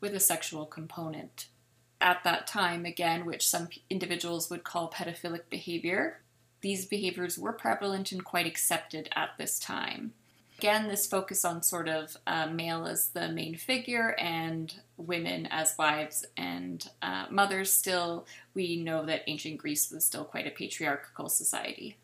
with 0.00 0.14
a 0.14 0.20
sexual 0.20 0.66
component. 0.66 1.46
At 1.98 2.24
that 2.24 2.46
time, 2.46 2.84
again, 2.84 3.24
which 3.24 3.48
some 3.48 3.68
individuals 3.88 4.50
would 4.50 4.64
call 4.64 4.90
pedophilic 4.90 5.48
behavior, 5.48 6.20
these 6.66 6.84
behaviors 6.84 7.38
were 7.38 7.52
prevalent 7.52 8.10
and 8.10 8.24
quite 8.24 8.44
accepted 8.44 9.08
at 9.14 9.30
this 9.38 9.56
time. 9.60 10.12
Again, 10.58 10.88
this 10.88 11.06
focus 11.06 11.44
on 11.44 11.62
sort 11.62 11.88
of 11.88 12.16
uh, 12.26 12.46
male 12.46 12.86
as 12.86 13.10
the 13.10 13.28
main 13.28 13.54
figure 13.54 14.16
and 14.18 14.74
women 14.96 15.46
as 15.52 15.76
wives 15.78 16.24
and 16.36 16.88
uh, 17.02 17.26
mothers, 17.30 17.72
still, 17.72 18.26
we 18.52 18.74
know 18.82 19.06
that 19.06 19.22
ancient 19.28 19.58
Greece 19.58 19.92
was 19.92 20.04
still 20.04 20.24
quite 20.24 20.48
a 20.48 20.50
patriarchal 20.50 21.28
society. 21.28 21.98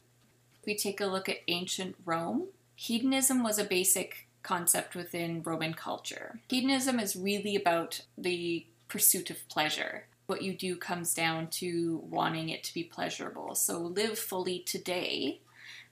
If 0.60 0.66
we 0.66 0.76
take 0.76 1.00
a 1.00 1.06
look 1.06 1.28
at 1.28 1.38
ancient 1.48 1.96
Rome, 2.04 2.46
hedonism 2.76 3.42
was 3.42 3.58
a 3.58 3.64
basic 3.64 4.28
concept 4.44 4.94
within 4.94 5.42
Roman 5.42 5.74
culture. 5.74 6.38
Hedonism 6.48 7.00
is 7.00 7.16
really 7.16 7.56
about 7.56 8.02
the 8.16 8.64
pursuit 8.86 9.28
of 9.28 9.48
pleasure. 9.48 10.04
What 10.32 10.40
you 10.40 10.54
do 10.54 10.76
comes 10.76 11.12
down 11.12 11.48
to 11.48 12.02
wanting 12.08 12.48
it 12.48 12.64
to 12.64 12.72
be 12.72 12.84
pleasurable. 12.84 13.54
So 13.54 13.78
live 13.78 14.18
fully 14.18 14.60
today 14.60 15.40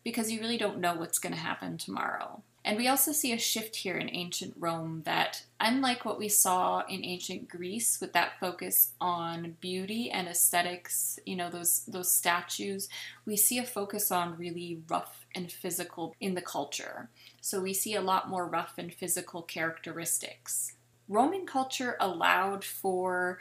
because 0.03 0.33
you 0.33 0.41
really 0.41 0.57
don't 0.57 0.81
know 0.81 0.95
what's 0.95 1.19
going 1.19 1.35
to 1.35 1.39
happen 1.39 1.77
tomorrow. 1.77 2.43
And 2.65 2.79
we 2.79 2.89
also 2.89 3.13
see 3.13 3.35
a 3.35 3.39
shift 3.39 3.77
here 3.77 3.99
in 3.99 4.09
ancient 4.09 4.55
Rome 4.59 5.03
that, 5.05 5.45
unlike 5.61 6.07
what 6.07 6.19
we 6.19 6.31
saw 6.31 6.85
in 6.89 7.05
ancient 7.05 7.51
Greece 7.51 8.01
with 8.01 8.15
that 8.15 8.41
focus 8.41 8.93
on 8.99 9.59
beauty 9.61 10.11
and 10.11 10.27
aesthetics, 10.27 11.19
you 11.27 11.37
know, 11.37 11.51
those, 11.51 11.85
those 11.87 12.11
statues, 12.11 12.89
we 13.27 13.37
see 13.37 13.59
a 13.59 13.65
focus 13.67 14.11
on 14.11 14.39
really 14.39 14.81
rough 14.89 15.27
and 15.35 15.53
physical 15.53 16.15
in 16.19 16.35
the 16.35 16.41
culture. 16.41 17.11
So 17.43 17.61
we 17.61 17.75
see 17.75 17.95
a 17.95 18.01
lot 18.01 18.31
more 18.31 18.47
rough 18.47 18.79
and 18.79 18.91
physical 18.91 19.43
characteristics. 19.43 20.77
Roman 21.11 21.45
culture 21.45 21.99
allowed 22.01 22.65
for 22.65 23.39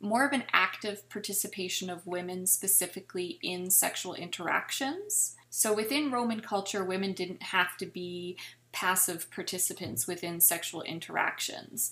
more 0.00 0.26
of 0.26 0.32
an 0.32 0.44
active 0.52 1.08
participation 1.08 1.88
of 1.88 2.06
women 2.06 2.46
specifically 2.46 3.38
in 3.42 3.70
sexual 3.70 4.14
interactions. 4.14 5.36
So 5.50 5.72
within 5.72 6.10
Roman 6.10 6.40
culture, 6.40 6.84
women 6.84 7.12
didn't 7.12 7.44
have 7.44 7.76
to 7.78 7.86
be 7.86 8.36
passive 8.72 9.30
participants 9.30 10.06
within 10.06 10.40
sexual 10.40 10.82
interactions. 10.82 11.90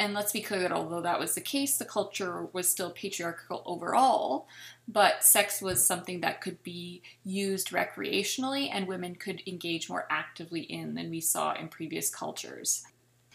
And 0.00 0.14
let's 0.14 0.32
be 0.32 0.40
clear 0.40 0.60
that 0.60 0.72
although 0.72 1.02
that 1.02 1.20
was 1.20 1.34
the 1.34 1.42
case, 1.42 1.76
the 1.76 1.84
culture 1.84 2.46
was 2.54 2.70
still 2.70 2.90
patriarchal 2.90 3.62
overall, 3.66 4.46
but 4.88 5.22
sex 5.22 5.60
was 5.60 5.84
something 5.84 6.22
that 6.22 6.40
could 6.40 6.62
be 6.62 7.02
used 7.22 7.68
recreationally 7.68 8.70
and 8.72 8.88
women 8.88 9.14
could 9.14 9.42
engage 9.46 9.90
more 9.90 10.06
actively 10.08 10.62
in 10.62 10.94
than 10.94 11.10
we 11.10 11.20
saw 11.20 11.52
in 11.52 11.68
previous 11.68 12.08
cultures. 12.08 12.82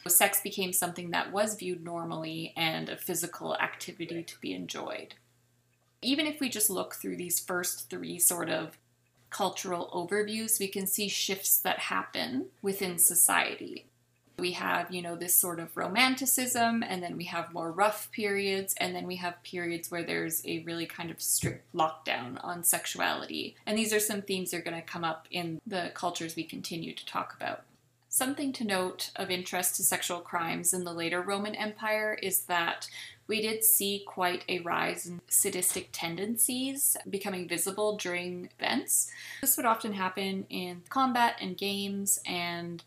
Sex 0.08 0.40
became 0.42 0.72
something 0.72 1.10
that 1.12 1.32
was 1.32 1.56
viewed 1.56 1.84
normally 1.84 2.54
and 2.56 2.90
a 2.90 2.98
physical 2.98 3.56
activity 3.56 4.22
to 4.22 4.40
be 4.40 4.54
enjoyed. 4.54 5.16
Even 6.02 6.28
if 6.28 6.40
we 6.40 6.48
just 6.48 6.70
look 6.70 6.96
through 6.96 7.16
these 7.16 7.40
first 7.40 7.90
three 7.90 8.20
sort 8.20 8.50
of 8.50 8.78
cultural 9.32 9.90
overviews, 9.94 10.60
we 10.60 10.68
can 10.68 10.86
see 10.86 11.08
shifts 11.08 11.58
that 11.58 11.80
happen 11.80 12.46
within 12.62 13.00
society. 13.00 13.86
We 14.38 14.52
have, 14.52 14.94
you 14.94 15.02
know, 15.02 15.16
this 15.16 15.36
sort 15.36 15.60
of 15.60 15.76
romanticism, 15.76 16.84
and 16.84 17.02
then 17.02 17.18
we 17.18 17.24
have 17.26 17.54
more 17.54 17.72
rough 17.72 18.12
periods, 18.12 18.76
and 18.78 18.94
then 18.94 19.08
we 19.08 19.16
have 19.16 19.42
periods 19.44 19.90
where 19.90 20.04
there's 20.04 20.46
a 20.46 20.60
really 20.60 20.86
kind 20.86 21.10
of 21.10 21.22
strict 21.22 21.74
lockdown 21.74 22.38
on 22.44 22.64
sexuality. 22.64 23.56
And 23.66 23.78
these 23.78 23.94
are 23.94 24.00
some 24.00 24.22
themes 24.22 24.52
that 24.52 24.58
are 24.58 24.62
going 24.62 24.80
to 24.80 24.86
come 24.86 25.04
up 25.04 25.28
in 25.32 25.60
the 25.66 25.92
cultures 25.94 26.36
we 26.36 26.44
continue 26.44 26.94
to 26.94 27.06
talk 27.06 27.34
about. 27.36 27.64
Something 28.16 28.54
to 28.54 28.64
note 28.64 29.12
of 29.18 29.30
interest 29.30 29.76
to 29.76 29.84
sexual 29.84 30.22
crimes 30.22 30.74
in 30.74 30.86
the 30.86 30.94
later 30.94 31.22
Roman 31.22 31.54
Empire 31.54 32.18
is 32.24 32.44
that 32.44 32.88
we 33.28 33.42
did 33.42 33.66
see 33.66 34.06
quite 34.08 34.46
a 34.48 34.60
rise 34.60 35.06
in 35.06 35.20
sadistic 35.28 35.90
tendencies 35.92 36.96
becoming 37.10 37.46
visible 37.46 37.98
during 37.98 38.48
events. 38.58 39.12
This 39.42 39.58
would 39.58 39.66
often 39.66 39.92
happen 39.92 40.46
in 40.50 40.84
combat 40.88 41.36
and 41.42 41.58
games, 41.58 42.18
and 42.26 42.82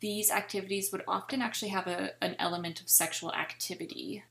these 0.00 0.30
activities 0.30 0.92
would 0.92 1.04
often 1.08 1.40
actually 1.40 1.70
have 1.70 1.86
a, 1.86 2.10
an 2.22 2.36
element 2.38 2.82
of 2.82 2.90
sexual 2.90 3.32
activity. 3.32 4.22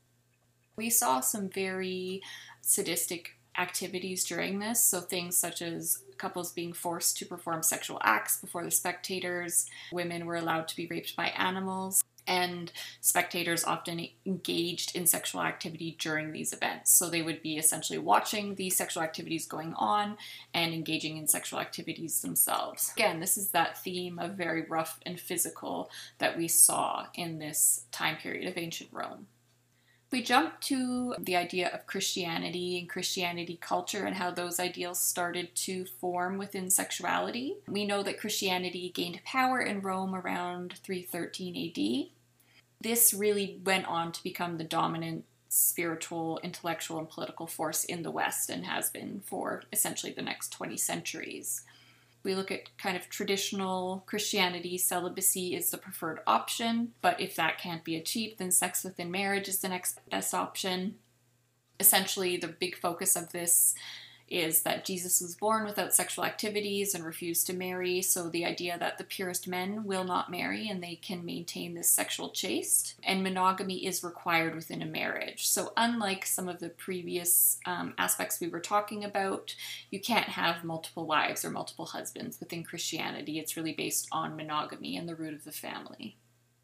We 0.76 0.88
saw 0.88 1.18
some 1.18 1.48
very 1.48 2.22
sadistic 2.60 3.32
activities 3.58 4.24
during 4.24 4.58
this, 4.58 4.84
so 4.84 5.00
things 5.00 5.36
such 5.36 5.62
as 5.62 5.98
couples 6.18 6.52
being 6.52 6.72
forced 6.72 7.16
to 7.18 7.26
perform 7.26 7.62
sexual 7.62 7.98
acts 8.02 8.40
before 8.40 8.64
the 8.64 8.70
spectators, 8.70 9.66
women 9.92 10.26
were 10.26 10.36
allowed 10.36 10.68
to 10.68 10.76
be 10.76 10.86
raped 10.86 11.16
by 11.16 11.26
animals, 11.28 12.02
and 12.26 12.72
spectators 13.00 13.64
often 13.64 14.08
engaged 14.24 14.96
in 14.96 15.06
sexual 15.06 15.42
activity 15.42 15.96
during 15.98 16.32
these 16.32 16.52
events. 16.52 16.90
So 16.90 17.10
they 17.10 17.20
would 17.20 17.42
be 17.42 17.58
essentially 17.58 17.98
watching 17.98 18.54
the 18.54 18.70
sexual 18.70 19.02
activities 19.02 19.46
going 19.46 19.74
on 19.74 20.16
and 20.54 20.72
engaging 20.72 21.18
in 21.18 21.28
sexual 21.28 21.60
activities 21.60 22.22
themselves. 22.22 22.92
Again, 22.96 23.20
this 23.20 23.36
is 23.36 23.50
that 23.50 23.82
theme 23.82 24.18
of 24.18 24.32
very 24.32 24.62
rough 24.62 24.98
and 25.04 25.20
physical 25.20 25.90
that 26.18 26.36
we 26.36 26.48
saw 26.48 27.06
in 27.14 27.38
this 27.38 27.84
time 27.92 28.16
period 28.16 28.48
of 28.48 28.56
ancient 28.56 28.90
Rome. 28.90 29.26
We 30.14 30.22
jump 30.22 30.60
to 30.60 31.16
the 31.18 31.34
idea 31.34 31.68
of 31.74 31.88
Christianity 31.88 32.78
and 32.78 32.88
Christianity 32.88 33.58
culture 33.60 34.04
and 34.04 34.14
how 34.14 34.30
those 34.30 34.60
ideals 34.60 35.00
started 35.00 35.52
to 35.56 35.86
form 35.86 36.38
within 36.38 36.70
sexuality. 36.70 37.56
We 37.66 37.84
know 37.84 38.04
that 38.04 38.20
Christianity 38.20 38.92
gained 38.94 39.24
power 39.24 39.60
in 39.60 39.80
Rome 39.80 40.14
around 40.14 40.74
313 40.84 41.56
AD. 41.68 42.10
This 42.80 43.12
really 43.12 43.58
went 43.64 43.86
on 43.86 44.12
to 44.12 44.22
become 44.22 44.56
the 44.56 44.62
dominant 44.62 45.24
spiritual, 45.48 46.38
intellectual, 46.44 47.00
and 47.00 47.10
political 47.10 47.48
force 47.48 47.82
in 47.82 48.04
the 48.04 48.12
West 48.12 48.48
and 48.50 48.66
has 48.66 48.90
been 48.90 49.20
for 49.26 49.64
essentially 49.72 50.12
the 50.12 50.22
next 50.22 50.50
20 50.50 50.76
centuries 50.76 51.64
we 52.24 52.34
look 52.34 52.50
at 52.50 52.76
kind 52.78 52.96
of 52.96 53.08
traditional 53.08 54.02
Christianity, 54.06 54.78
celibacy 54.78 55.54
is 55.54 55.70
the 55.70 55.78
preferred 55.78 56.20
option, 56.26 56.92
but 57.02 57.20
if 57.20 57.36
that 57.36 57.58
can't 57.58 57.84
be 57.84 57.96
achieved, 57.96 58.38
then 58.38 58.50
sex 58.50 58.82
within 58.82 59.10
marriage 59.10 59.48
is 59.48 59.60
the 59.60 59.68
next 59.68 59.98
best 60.10 60.34
option. 60.34 60.96
Essentially, 61.78 62.36
the 62.36 62.48
big 62.48 62.76
focus 62.76 63.14
of 63.14 63.32
this 63.32 63.74
is 64.28 64.62
that 64.62 64.84
Jesus 64.84 65.20
was 65.20 65.34
born 65.34 65.64
without 65.64 65.94
sexual 65.94 66.24
activities 66.24 66.94
and 66.94 67.04
refused 67.04 67.46
to 67.46 67.52
marry. 67.52 68.02
So 68.02 68.28
the 68.28 68.44
idea 68.44 68.78
that 68.78 68.98
the 68.98 69.04
purest 69.04 69.46
men 69.46 69.84
will 69.84 70.04
not 70.04 70.30
marry 70.30 70.68
and 70.68 70.82
they 70.82 70.96
can 70.96 71.24
maintain 71.24 71.74
this 71.74 71.90
sexual 71.90 72.30
chaste, 72.30 72.94
and 73.02 73.22
monogamy 73.22 73.86
is 73.86 74.02
required 74.02 74.54
within 74.54 74.82
a 74.82 74.86
marriage. 74.86 75.46
So 75.46 75.72
unlike 75.76 76.26
some 76.26 76.48
of 76.48 76.60
the 76.60 76.70
previous 76.70 77.58
um, 77.66 77.94
aspects 77.98 78.40
we 78.40 78.48
were 78.48 78.60
talking 78.60 79.04
about, 79.04 79.54
you 79.90 80.00
can't 80.00 80.28
have 80.28 80.64
multiple 80.64 81.06
wives 81.06 81.44
or 81.44 81.50
multiple 81.50 81.86
husbands 81.86 82.40
within 82.40 82.64
Christianity. 82.64 83.38
It's 83.38 83.56
really 83.56 83.74
based 83.74 84.08
on 84.10 84.36
monogamy 84.36 84.96
and 84.96 85.08
the 85.08 85.14
root 85.14 85.34
of 85.34 85.44
the 85.44 85.52
family. 85.52 86.16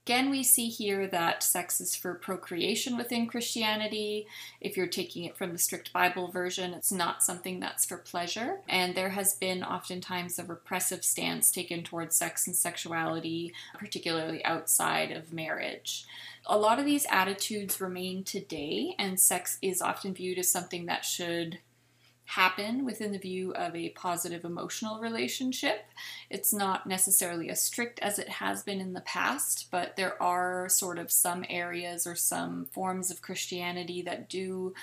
Again, 0.06 0.30
we 0.30 0.42
see 0.42 0.68
here 0.68 1.06
that 1.08 1.42
sex 1.42 1.80
is 1.80 1.94
for 1.94 2.14
procreation 2.14 2.96
within 2.96 3.26
Christianity. 3.26 4.26
If 4.60 4.76
you're 4.76 4.86
taking 4.86 5.24
it 5.24 5.36
from 5.36 5.52
the 5.52 5.58
strict 5.58 5.92
Bible 5.92 6.30
version, 6.30 6.72
it's 6.72 6.90
not 6.90 7.22
something 7.22 7.60
that's 7.60 7.84
for 7.84 7.98
pleasure. 7.98 8.60
And 8.66 8.94
there 8.94 9.10
has 9.10 9.34
been 9.34 9.62
oftentimes 9.62 10.38
a 10.38 10.44
repressive 10.44 11.04
stance 11.04 11.52
taken 11.52 11.82
towards 11.82 12.16
sex 12.16 12.46
and 12.46 12.56
sexuality, 12.56 13.52
particularly 13.78 14.44
outside 14.44 15.12
of 15.12 15.34
marriage. 15.34 16.06
A 16.46 16.58
lot 16.58 16.78
of 16.78 16.86
these 16.86 17.06
attitudes 17.10 17.80
remain 17.80 18.24
today, 18.24 18.94
and 18.98 19.20
sex 19.20 19.58
is 19.60 19.82
often 19.82 20.14
viewed 20.14 20.38
as 20.38 20.50
something 20.50 20.86
that 20.86 21.04
should 21.04 21.58
happen 22.30 22.84
within 22.84 23.10
the 23.10 23.18
view 23.18 23.52
of 23.54 23.74
a 23.74 23.88
positive 23.90 24.44
emotional 24.44 25.00
relationship. 25.00 25.86
It's 26.30 26.52
not 26.52 26.86
necessarily 26.86 27.50
as 27.50 27.60
strict 27.60 27.98
as 27.98 28.20
it 28.20 28.28
has 28.28 28.62
been 28.62 28.80
in 28.80 28.92
the 28.92 29.00
past, 29.00 29.66
but 29.72 29.96
there 29.96 30.20
are 30.22 30.68
sort 30.68 30.98
of 30.98 31.10
some 31.10 31.44
areas 31.48 32.06
or 32.06 32.14
some 32.14 32.66
forms 32.66 33.10
of 33.10 33.20
Christianity 33.20 34.00
that 34.02 34.28
do 34.28 34.74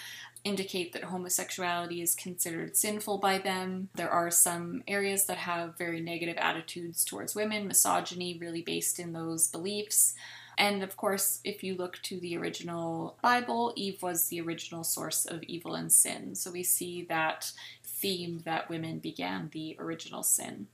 indicate 0.43 0.91
that 0.91 1.05
homosexuality 1.05 2.01
is 2.01 2.15
considered 2.15 2.75
sinful 2.75 3.19
by 3.19 3.37
them. 3.37 3.87
There 3.95 4.09
are 4.09 4.29
some 4.29 4.83
areas 4.85 5.25
that 5.25 5.37
have 5.37 5.77
very 5.77 6.01
negative 6.01 6.37
attitudes 6.37 7.05
towards 7.05 7.33
women, 7.33 7.67
misogyny 7.67 8.37
really 8.37 8.61
based 8.61 8.99
in 8.99 9.13
those 9.13 9.47
beliefs. 9.47 10.15
And 10.57 10.81
of 10.81 10.97
course, 10.97 11.39
if 11.43 11.63
you 11.63 11.75
look 11.75 12.01
to 12.03 12.19
the 12.19 12.35
original 12.37 13.17
Bible, 13.21 13.73
Eve 13.75 14.01
was 14.01 14.27
the 14.27 14.41
original 14.41 14.83
source 14.83 15.25
of 15.25 15.43
evil 15.43 15.75
and 15.75 15.91
sin. 15.91 16.33
So 16.33 16.51
we 16.51 16.63
see 16.63 17.03
that 17.09 17.51
theme 17.83 18.41
that 18.45 18.69
women 18.69 18.99
began 18.99 19.49
the 19.53 19.75
original 19.79 20.23
sin. 20.23 20.67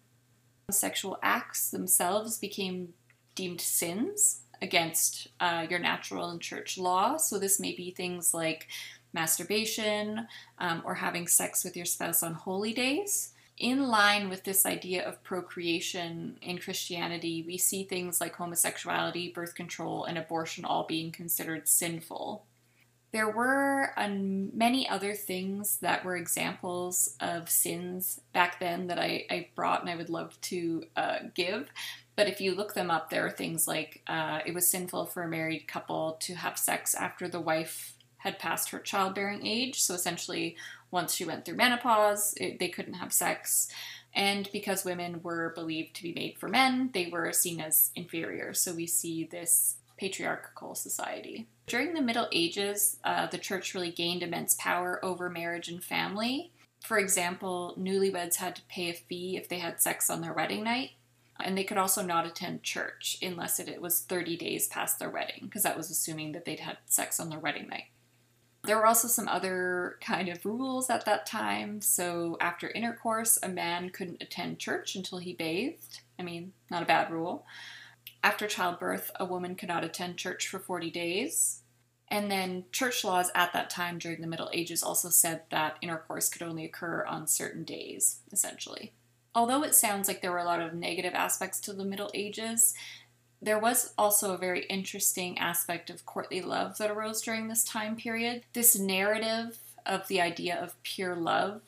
Sexual 0.71 1.19
acts 1.21 1.69
themselves 1.69 2.37
became 2.37 2.93
deemed 3.35 3.59
sins 3.59 4.41
against 4.61 5.27
uh, 5.41 5.65
your 5.69 5.79
natural 5.79 6.29
and 6.29 6.39
church 6.39 6.77
law. 6.77 7.17
So 7.17 7.37
this 7.37 7.59
may 7.59 7.75
be 7.75 7.91
things 7.91 8.33
like 8.33 8.67
masturbation 9.11 10.27
um, 10.59 10.81
or 10.85 10.95
having 10.95 11.27
sex 11.27 11.65
with 11.65 11.75
your 11.75 11.85
spouse 11.85 12.23
on 12.23 12.33
holy 12.33 12.73
days 12.73 13.32
in 13.63 13.87
line 13.87 14.27
with 14.27 14.43
this 14.43 14.65
idea 14.65 15.07
of 15.07 15.23
procreation 15.23 16.37
in 16.41 16.57
Christianity, 16.57 17.45
we 17.47 17.57
see 17.57 17.85
things 17.85 18.19
like 18.19 18.35
homosexuality, 18.35 19.31
birth 19.33 19.55
control, 19.55 20.03
and 20.03 20.17
abortion 20.17 20.65
all 20.65 20.83
being 20.85 21.13
considered 21.13 21.69
sinful. 21.69 22.45
There 23.13 23.29
were 23.29 23.93
um, 23.95 24.55
many 24.57 24.89
other 24.89 25.13
things 25.13 25.77
that 25.77 26.03
were 26.03 26.17
examples 26.17 27.15
of 27.21 27.49
sins 27.49 28.19
back 28.33 28.59
then 28.59 28.87
that 28.87 28.99
I, 28.99 29.25
I 29.29 29.47
brought 29.55 29.79
and 29.79 29.89
I 29.89 29.95
would 29.95 30.09
love 30.09 30.39
to 30.41 30.83
uh, 30.97 31.19
give. 31.33 31.71
But 32.17 32.27
if 32.27 32.41
you 32.41 32.55
look 32.55 32.73
them 32.73 32.91
up, 32.91 33.09
there 33.09 33.25
are 33.25 33.31
things 33.31 33.65
like 33.65 34.01
uh, 34.07 34.39
it 34.45 34.53
was 34.53 34.67
sinful 34.67 35.05
for 35.05 35.23
a 35.23 35.29
married 35.29 35.69
couple 35.69 36.17
to 36.19 36.35
have 36.35 36.57
sex 36.57 36.93
after 36.93 37.29
the 37.29 37.39
wife 37.39 37.92
had 38.23 38.39
passed 38.39 38.69
her 38.69 38.79
childbearing 38.79 39.45
age. 39.45 39.81
So 39.81 39.93
essentially, 39.93 40.55
once 40.91 41.13
she 41.13 41.25
went 41.25 41.43
through 41.43 41.57
menopause, 41.57 42.33
it, 42.37 42.57
they 42.57 42.69
couldn't 42.69 42.93
have 42.95 43.11
sex. 43.11 43.67
And 44.15 44.49
because 44.53 44.85
women 44.85 45.21
were 45.21 45.51
believed 45.55 45.95
to 45.95 46.03
be 46.03 46.13
made 46.13 46.37
for 46.37 46.47
men, 46.47 46.89
they 46.93 47.07
were 47.07 47.33
seen 47.33 47.59
as 47.59 47.91
inferior. 47.95 48.53
So 48.53 48.73
we 48.73 48.87
see 48.87 49.25
this 49.25 49.75
patriarchal 49.97 50.73
society. 50.75 51.47
During 51.67 51.93
the 51.93 52.01
Middle 52.01 52.27
Ages, 52.31 52.97
uh, 53.03 53.27
the 53.27 53.37
church 53.37 53.73
really 53.73 53.91
gained 53.91 54.23
immense 54.23 54.55
power 54.57 55.03
over 55.03 55.29
marriage 55.29 55.67
and 55.67 55.83
family. 55.83 56.51
For 56.79 56.97
example, 56.97 57.75
newlyweds 57.77 58.37
had 58.37 58.55
to 58.55 58.61
pay 58.69 58.89
a 58.89 58.93
fee 58.93 59.35
if 59.35 59.49
they 59.49 59.59
had 59.59 59.81
sex 59.81 60.09
on 60.09 60.21
their 60.21 60.33
wedding 60.33 60.63
night. 60.63 60.91
And 61.39 61.57
they 61.57 61.63
could 61.63 61.77
also 61.77 62.03
not 62.03 62.25
attend 62.25 62.63
church 62.63 63.17
unless 63.21 63.59
it, 63.59 63.67
it 63.67 63.81
was 63.81 64.01
30 64.01 64.37
days 64.37 64.67
past 64.67 64.99
their 64.99 65.09
wedding, 65.09 65.41
because 65.43 65.63
that 65.63 65.75
was 65.75 65.89
assuming 65.89 66.31
that 66.33 66.45
they'd 66.45 66.59
had 66.59 66.77
sex 66.85 67.19
on 67.19 67.29
their 67.29 67.39
wedding 67.39 67.67
night. 67.67 67.85
There 68.65 68.77
were 68.77 68.85
also 68.85 69.09
some 69.09 69.27
other 69.27 69.97
kind 69.99 70.29
of 70.29 70.45
rules 70.45 70.89
at 70.89 71.05
that 71.05 71.25
time. 71.25 71.81
So, 71.81 72.37
after 72.39 72.69
intercourse, 72.69 73.37
a 73.43 73.49
man 73.49 73.89
couldn't 73.89 74.21
attend 74.21 74.59
church 74.59 74.95
until 74.95 75.17
he 75.17 75.33
bathed. 75.33 75.99
I 76.17 76.23
mean, 76.23 76.53
not 76.71 76.83
a 76.83 76.85
bad 76.85 77.11
rule. 77.11 77.45
After 78.23 78.47
childbirth, 78.47 79.11
a 79.19 79.25
woman 79.25 79.55
could 79.55 79.67
not 79.67 79.83
attend 79.83 80.15
church 80.15 80.47
for 80.47 80.59
40 80.59 80.89
days. 80.91 81.59
And 82.07 82.31
then 82.31 82.65
church 82.71 83.03
laws 83.03 83.31
at 83.35 83.51
that 83.53 83.69
time 83.69 83.97
during 83.97 84.21
the 84.21 84.27
Middle 84.27 84.49
Ages 84.53 84.81
also 84.81 85.09
said 85.09 85.41
that 85.49 85.77
intercourse 85.81 86.29
could 86.29 86.43
only 86.43 86.63
occur 86.63 87.03
on 87.05 87.27
certain 87.27 87.63
days, 87.63 88.19
essentially. 88.31 88.93
Although 89.35 89.63
it 89.63 89.73
sounds 89.73 90.07
like 90.07 90.21
there 90.21 90.31
were 90.31 90.37
a 90.37 90.45
lot 90.45 90.61
of 90.61 90.75
negative 90.75 91.15
aspects 91.15 91.59
to 91.61 91.73
the 91.73 91.83
Middle 91.83 92.11
Ages, 92.13 92.75
there 93.43 93.59
was 93.59 93.93
also 93.97 94.33
a 94.33 94.37
very 94.37 94.65
interesting 94.65 95.37
aspect 95.37 95.89
of 95.89 96.05
courtly 96.05 96.41
love 96.41 96.77
that 96.77 96.89
arose 96.89 97.21
during 97.21 97.47
this 97.47 97.63
time 97.63 97.95
period. 97.95 98.43
This 98.53 98.79
narrative 98.79 99.57
of 99.85 100.07
the 100.07 100.21
idea 100.21 100.55
of 100.55 100.81
pure 100.83 101.15
love 101.15 101.61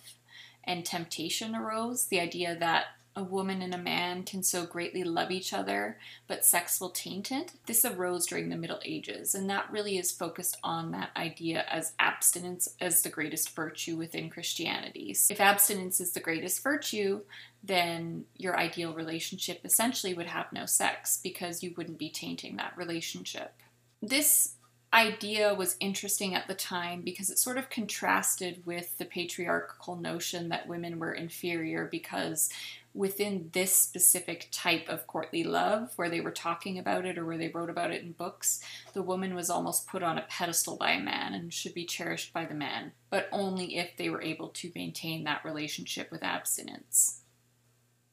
and 0.63 0.85
temptation 0.85 1.55
arose, 1.55 2.05
the 2.05 2.19
idea 2.19 2.55
that 2.55 2.85
a 3.15 3.23
woman 3.23 3.61
and 3.61 3.73
a 3.73 3.77
man 3.77 4.23
can 4.23 4.43
so 4.43 4.65
greatly 4.65 5.03
love 5.03 5.31
each 5.31 5.53
other, 5.53 5.97
but 6.27 6.43
sex 6.43 6.81
will 6.81 6.89
taint 6.89 7.31
it. 7.31 7.53
This 7.65 7.85
arose 7.85 8.25
during 8.25 8.49
the 8.49 8.57
Middle 8.57 8.81
Ages, 8.83 9.33
and 9.33 9.49
that 9.49 9.71
really 9.71 9.97
is 9.97 10.11
focused 10.11 10.57
on 10.63 10.91
that 10.91 11.11
idea 11.15 11.65
as 11.69 11.93
abstinence 11.97 12.67
as 12.81 13.01
the 13.01 13.09
greatest 13.09 13.55
virtue 13.55 13.95
within 13.95 14.29
Christianity. 14.29 15.15
If 15.29 15.39
abstinence 15.39 16.01
is 16.01 16.11
the 16.11 16.19
greatest 16.19 16.61
virtue, 16.61 17.21
then 17.63 18.25
your 18.37 18.57
ideal 18.59 18.93
relationship 18.93 19.61
essentially 19.63 20.13
would 20.13 20.27
have 20.27 20.51
no 20.51 20.65
sex 20.65 21.19
because 21.23 21.63
you 21.63 21.73
wouldn't 21.77 21.97
be 21.97 22.09
tainting 22.09 22.57
that 22.57 22.77
relationship. 22.77 23.53
This 24.01 24.55
idea 24.93 25.53
was 25.53 25.75
interesting 25.79 26.35
at 26.35 26.47
the 26.47 26.53
time 26.53 27.01
because 27.01 27.29
it 27.29 27.37
sort 27.37 27.57
of 27.57 27.69
contrasted 27.69 28.61
with 28.65 28.97
the 28.97 29.05
patriarchal 29.05 29.95
notion 29.97 30.49
that 30.49 30.67
women 30.67 30.99
were 30.99 31.13
inferior 31.13 31.87
because 31.91 32.49
within 32.95 33.49
this 33.51 33.75
specific 33.75 34.47
type 34.51 34.87
of 34.87 35.05
courtly 35.05 35.43
love, 35.43 35.91
where 35.97 36.09
they 36.09 36.21
were 36.21 36.31
talking 36.31 36.79
about 36.79 37.05
it 37.05 37.17
or 37.17 37.25
where 37.25 37.37
they 37.37 37.49
wrote 37.49 37.69
about 37.69 37.91
it 37.91 38.01
in 38.01 38.13
books, 38.13 38.61
the 38.93 39.01
woman 39.01 39.35
was 39.35 39.49
almost 39.49 39.87
put 39.87 40.01
on 40.01 40.17
a 40.17 40.25
pedestal 40.29 40.77
by 40.77 40.91
a 40.91 41.03
man 41.03 41.33
and 41.33 41.53
should 41.53 41.73
be 41.73 41.85
cherished 41.85 42.33
by 42.33 42.45
the 42.45 42.53
man, 42.53 42.93
but 43.09 43.27
only 43.31 43.77
if 43.77 43.97
they 43.97 44.09
were 44.09 44.21
able 44.21 44.47
to 44.47 44.71
maintain 44.73 45.25
that 45.25 45.43
relationship 45.43 46.09
with 46.09 46.23
abstinence. 46.23 47.21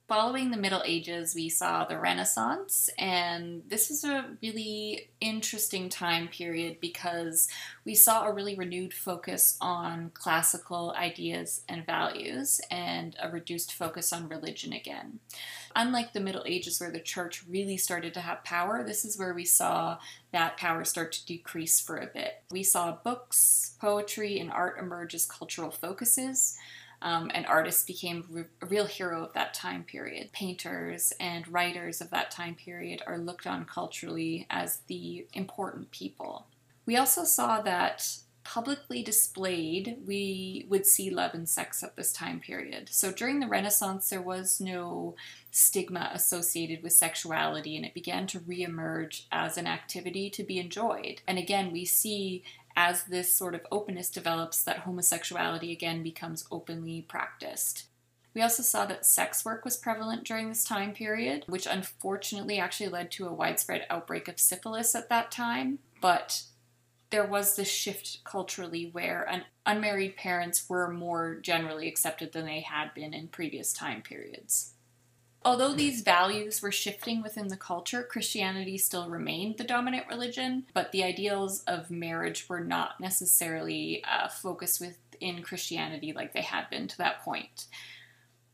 Following 0.08 0.50
the 0.50 0.56
Middle 0.56 0.82
Ages, 0.84 1.34
we 1.34 1.48
saw 1.48 1.84
the 1.84 1.96
Renaissance, 1.96 2.90
and 2.98 3.62
this 3.68 3.88
was 3.88 4.02
a 4.02 4.36
really 4.42 5.10
interesting 5.20 5.88
time 5.88 6.26
period 6.26 6.78
because 6.80 7.48
we 7.84 7.94
saw 7.94 8.24
a 8.24 8.32
really 8.32 8.56
renewed 8.56 8.92
focus 8.92 9.56
on 9.60 10.10
classical 10.12 10.92
ideas 10.98 11.62
and 11.68 11.86
values 11.86 12.60
and 12.68 13.16
a 13.22 13.30
reduced 13.30 13.72
focus 13.72 14.12
on 14.12 14.28
religion 14.28 14.72
again. 14.72 15.20
Unlike 15.76 16.12
the 16.12 16.20
Middle 16.20 16.44
Ages, 16.46 16.80
where 16.80 16.90
the 16.90 17.00
church 17.00 17.44
really 17.48 17.76
started 17.76 18.12
to 18.14 18.20
have 18.20 18.44
power, 18.44 18.82
this 18.84 19.04
is 19.04 19.16
where 19.16 19.32
we 19.32 19.44
saw 19.44 19.98
that 20.32 20.58
power 20.58 20.84
start 20.84 21.12
to 21.12 21.26
decrease 21.26 21.80
for 21.80 21.96
a 21.96 22.08
bit. 22.08 22.42
We 22.50 22.64
saw 22.64 22.98
books, 23.04 23.76
poetry, 23.80 24.40
and 24.40 24.50
art 24.50 24.78
emerge 24.80 25.14
as 25.14 25.26
cultural 25.26 25.70
focuses 25.70 26.58
um, 27.02 27.30
and 27.34 27.44
artists 27.46 27.84
became 27.84 28.24
re- 28.30 28.44
a 28.62 28.66
real 28.66 28.86
hero 28.86 29.24
of 29.24 29.32
that 29.34 29.54
time 29.54 29.84
period. 29.84 30.32
Painters 30.32 31.12
and 31.20 31.46
writers 31.48 32.00
of 32.00 32.10
that 32.10 32.30
time 32.30 32.54
period 32.54 33.02
are 33.06 33.18
looked 33.18 33.46
on 33.46 33.64
culturally 33.64 34.46
as 34.48 34.80
the 34.86 35.26
important 35.34 35.90
people. 35.90 36.46
We 36.86 36.96
also 36.96 37.24
saw 37.24 37.60
that 37.62 38.08
publicly 38.44 39.02
displayed, 39.02 39.98
we 40.04 40.66
would 40.68 40.86
see 40.86 41.10
love 41.10 41.34
and 41.34 41.48
sex 41.48 41.82
at 41.82 41.96
this 41.96 42.12
time 42.12 42.40
period. 42.40 42.88
So 42.90 43.12
during 43.12 43.40
the 43.40 43.46
Renaissance, 43.46 44.08
there 44.08 44.22
was 44.22 44.60
no 44.60 45.14
stigma 45.50 46.10
associated 46.12 46.82
with 46.82 46.92
sexuality, 46.92 47.76
and 47.76 47.84
it 47.84 47.94
began 47.94 48.26
to 48.28 48.40
reemerge 48.40 49.26
as 49.30 49.56
an 49.56 49.66
activity 49.66 50.28
to 50.30 50.42
be 50.42 50.58
enjoyed. 50.58 51.20
And 51.26 51.38
again, 51.38 51.72
we 51.72 51.84
see 51.84 52.42
as 52.76 53.04
this 53.04 53.34
sort 53.34 53.54
of 53.54 53.66
openness 53.70 54.10
develops, 54.10 54.62
that 54.62 54.80
homosexuality 54.80 55.72
again 55.72 56.02
becomes 56.02 56.46
openly 56.50 57.02
practiced. 57.02 57.86
We 58.34 58.42
also 58.42 58.62
saw 58.62 58.86
that 58.86 59.04
sex 59.04 59.44
work 59.44 59.64
was 59.64 59.76
prevalent 59.76 60.24
during 60.24 60.48
this 60.48 60.64
time 60.64 60.92
period, 60.92 61.44
which 61.46 61.66
unfortunately 61.66 62.58
actually 62.58 62.88
led 62.88 63.10
to 63.12 63.26
a 63.26 63.32
widespread 63.32 63.86
outbreak 63.90 64.26
of 64.28 64.40
syphilis 64.40 64.94
at 64.94 65.08
that 65.10 65.30
time. 65.30 65.80
But 66.00 66.44
there 67.10 67.26
was 67.26 67.56
this 67.56 67.70
shift 67.70 68.24
culturally 68.24 68.88
where 68.90 69.28
un- 69.28 69.44
unmarried 69.66 70.16
parents 70.16 70.68
were 70.68 70.90
more 70.90 71.34
generally 71.42 71.86
accepted 71.86 72.32
than 72.32 72.46
they 72.46 72.60
had 72.60 72.94
been 72.94 73.12
in 73.12 73.28
previous 73.28 73.74
time 73.74 74.00
periods. 74.00 74.72
Although 75.44 75.74
these 75.74 76.02
values 76.02 76.62
were 76.62 76.70
shifting 76.70 77.20
within 77.22 77.48
the 77.48 77.56
culture, 77.56 78.04
Christianity 78.04 78.78
still 78.78 79.10
remained 79.10 79.58
the 79.58 79.64
dominant 79.64 80.06
religion, 80.08 80.66
but 80.72 80.92
the 80.92 81.02
ideals 81.02 81.64
of 81.64 81.90
marriage 81.90 82.48
were 82.48 82.60
not 82.60 83.00
necessarily 83.00 84.04
uh, 84.04 84.28
focused 84.28 84.80
within 84.80 85.42
Christianity 85.42 86.12
like 86.12 86.32
they 86.32 86.42
had 86.42 86.70
been 86.70 86.86
to 86.88 86.98
that 86.98 87.22
point. 87.22 87.66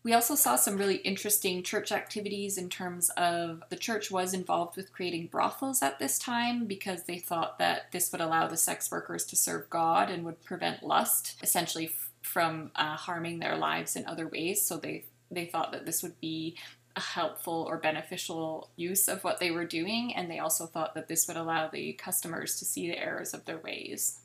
We 0.03 0.15
also 0.15 0.37
saw 0.37 0.57
some 0.57 0.79
really 0.79 0.97
interesting 0.97 1.63
church 1.63 1.93
activities 1.93 2.57
in 2.57 2.71
terms 2.71 3.11
of 3.11 3.63
the 3.69 3.77
church 3.77 4.11
was 4.11 4.33
involved 4.33 4.77
with 4.77 4.93
creating 4.93 5.27
brothels 5.27 5.83
at 5.83 5.99
this 5.99 6.19
time 6.19 6.65
because 6.65 7.05
they 7.05 7.19
thought 7.19 7.59
that 7.59 7.93
this 7.93 8.11
would 8.13 8.23
allow 8.23 8.47
the 8.47 8.57
sex 8.57 8.91
workers 8.91 9.27
to 9.27 9.37
serve 9.37 9.69
God 9.69 10.09
and 10.09 10.25
would 10.25 10.43
prevent 10.43 10.83
lust, 10.83 11.37
essentially 11.43 11.91
from 12.23 12.71
uh, 12.77 12.97
harming 12.97 13.41
their 13.41 13.57
lives 13.57 13.97
in 13.97 14.07
other 14.07 14.27
ways. 14.27 14.65
So 14.65 14.79
they 14.79 15.05
they 15.31 15.45
thought 15.45 15.73
that 15.73 15.85
this 15.85 16.03
would 16.03 16.19
be 16.21 16.57
a 16.99 17.01
helpful 17.01 17.65
or 17.69 17.79
beneficial 17.79 18.71
use 18.77 19.07
of 19.07 19.23
what 19.23 19.39
they 19.39 19.53
were 19.53 19.65
doing, 19.65 20.15
and 20.15 20.29
they 20.29 20.41
also 20.41 20.67
thought 20.67 20.95
that 20.95 21.07
this 21.07 21.29
would 21.29 21.37
allow 21.37 21.69
the 21.69 21.93
customers 21.93 22.57
to 22.57 22.65
see 22.65 22.89
the 22.89 22.99
errors 22.99 23.33
of 23.33 23.45
their 23.45 23.59
ways. 23.59 24.21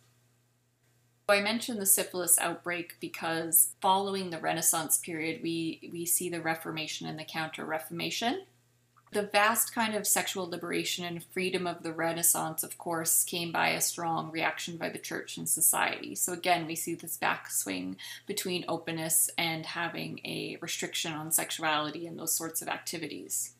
I 1.29 1.39
mentioned 1.39 1.79
the 1.79 1.85
syphilis 1.85 2.37
outbreak 2.37 2.97
because 2.99 3.73
following 3.81 4.29
the 4.29 4.39
Renaissance 4.39 4.97
period, 4.97 5.41
we, 5.41 5.89
we 5.93 6.05
see 6.05 6.29
the 6.29 6.41
Reformation 6.41 7.07
and 7.07 7.17
the 7.17 7.23
Counter 7.23 7.63
Reformation. 7.63 8.43
The 9.13 9.21
vast 9.21 9.75
kind 9.75 9.93
of 9.93 10.07
sexual 10.07 10.49
liberation 10.49 11.05
and 11.05 11.23
freedom 11.23 11.67
of 11.67 11.83
the 11.83 11.93
Renaissance, 11.93 12.63
of 12.63 12.79
course, 12.79 13.23
came 13.23 13.51
by 13.51 13.69
a 13.69 13.79
strong 13.79 14.31
reaction 14.31 14.75
by 14.75 14.89
the 14.89 14.97
church 14.97 15.37
and 15.37 15.47
society. 15.47 16.15
So, 16.15 16.33
again, 16.33 16.65
we 16.65 16.75
see 16.75 16.95
this 16.95 17.19
backswing 17.19 17.97
between 18.25 18.65
openness 18.67 19.29
and 19.37 19.67
having 19.67 20.19
a 20.25 20.57
restriction 20.61 21.13
on 21.13 21.31
sexuality 21.31 22.07
and 22.07 22.17
those 22.17 22.33
sorts 22.35 22.63
of 22.63 22.67
activities. 22.67 23.53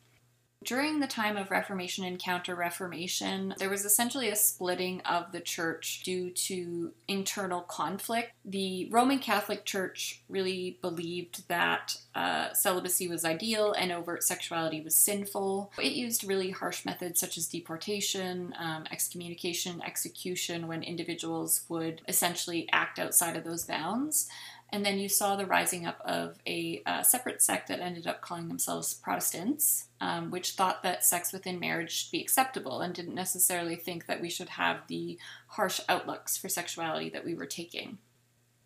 During 0.64 1.00
the 1.00 1.08
time 1.08 1.36
of 1.36 1.52
Reformation 1.52 2.06
and 2.06 2.20
Counter 2.20 2.56
Reformation, 2.56 3.54
there 3.58 3.70
was 3.70 3.86
essentially 3.86 4.30
a 4.30 4.36
splitting 4.36 5.02
of 5.02 5.32
the 5.32 5.42
church 5.42 6.04
due 6.04 6.30
to 6.32 6.92
internal 7.08 7.62
conflict. 7.62 8.32
The 8.46 8.88
Roman 8.92 9.20
Catholic 9.20 9.66
Church 9.66 10.22
really 10.30 10.78
believed 10.82 11.48
that 11.50 11.98
uh, 12.16 12.54
celibacy 12.54 13.08
was 13.08 13.26
ideal 13.26 13.74
and 13.74 13.92
overt 13.92 14.24
sexuality 14.24 14.82
was 14.82 14.96
sinful. 14.96 15.72
It 15.82 15.94
used 15.94 16.24
really 16.24 16.52
harsh 16.52 16.86
methods 16.86 17.20
such 17.20 17.38
as 17.38 17.48
deportation, 17.48 18.54
um, 18.58 18.86
excommunication, 18.92 19.82
execution 19.82 20.68
when 20.68 20.84
individuals 20.84 21.64
would 21.68 22.02
essentially 22.08 22.70
act 22.72 23.00
outside 23.00 23.36
of 23.36 23.44
those 23.44 23.66
bounds. 23.66 24.30
And 24.74 24.84
then 24.84 24.98
you 24.98 25.08
saw 25.08 25.36
the 25.36 25.46
rising 25.46 25.86
up 25.86 26.02
of 26.04 26.40
a 26.48 26.82
uh, 26.88 27.04
separate 27.04 27.44
sect 27.44 27.68
that 27.68 27.80
ended 27.80 28.08
up 28.08 28.22
calling 28.22 28.48
themselves 28.48 28.96
Protestants, 28.96 29.86
um, 30.02 30.32
which 30.32 30.54
thought 30.54 30.82
that 30.82 31.06
sex 31.06 31.32
within 31.32 31.60
marriage 31.60 31.92
should 31.92 32.12
be 32.12 32.22
acceptable 32.22 32.82
and 32.82 32.92
didn't 32.92 33.14
necessarily 33.14 33.76
think 33.76 34.08
that 34.08 34.20
we 34.20 34.32
should 34.32 34.50
have 34.50 34.88
the 34.88 35.20
harsh 35.50 35.80
outlooks 35.88 36.38
for 36.38 36.50
sexuality 36.50 37.08
that 37.08 37.24
we 37.24 37.36
were 37.36 37.46
taking. 37.46 38.00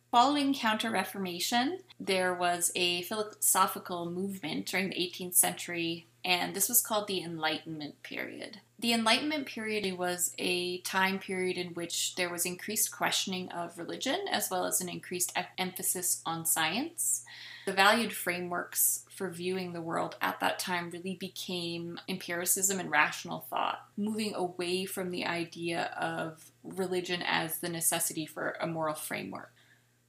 Following 0.10 0.54
Counter 0.54 0.90
Reformation, 0.90 1.80
there 2.00 2.34
was 2.34 2.72
a 2.74 3.02
philosophical 3.02 4.10
movement 4.10 4.66
during 4.66 4.92
the 4.92 4.96
18th 4.96 5.36
century, 5.36 6.08
and 6.24 6.56
this 6.56 6.70
was 6.70 6.82
called 6.82 7.08
the 7.08 7.22
Enlightenment 7.22 8.02
period. 8.02 8.62
The 8.80 8.94
Enlightenment 8.94 9.48
period 9.48 9.98
was 9.98 10.36
a 10.38 10.82
time 10.82 11.18
period 11.18 11.58
in 11.58 11.74
which 11.74 12.14
there 12.14 12.30
was 12.30 12.46
increased 12.46 12.92
questioning 12.92 13.50
of 13.50 13.80
religion 13.80 14.26
as 14.32 14.52
well 14.52 14.66
as 14.66 14.82
an 14.82 14.88
increased 14.88 15.36
emphasis 15.58 16.22
on 16.28 16.46
science. 16.46 17.24
The 17.66 17.74
valued 17.74 18.14
frameworks 18.14 19.04
for 19.10 19.32
viewing 19.32 19.74
the 19.74 19.82
world 19.82 20.16
at 20.22 20.40
that 20.42 20.60
time 20.60 20.92
really 20.92 21.16
became 21.16 22.00
empiricism 22.08 22.80
and 22.80 22.92
rational 22.92 23.48
thought, 23.50 23.84
moving 23.98 24.36
away 24.36 24.86
from 24.86 25.10
the 25.10 25.26
idea 25.26 25.86
of 26.00 26.52
religion 26.64 27.24
as 27.26 27.58
the 27.58 27.70
necessity 27.70 28.28
for 28.28 28.58
a 28.62 28.68
moral 28.68 28.94
framework. 28.94 29.52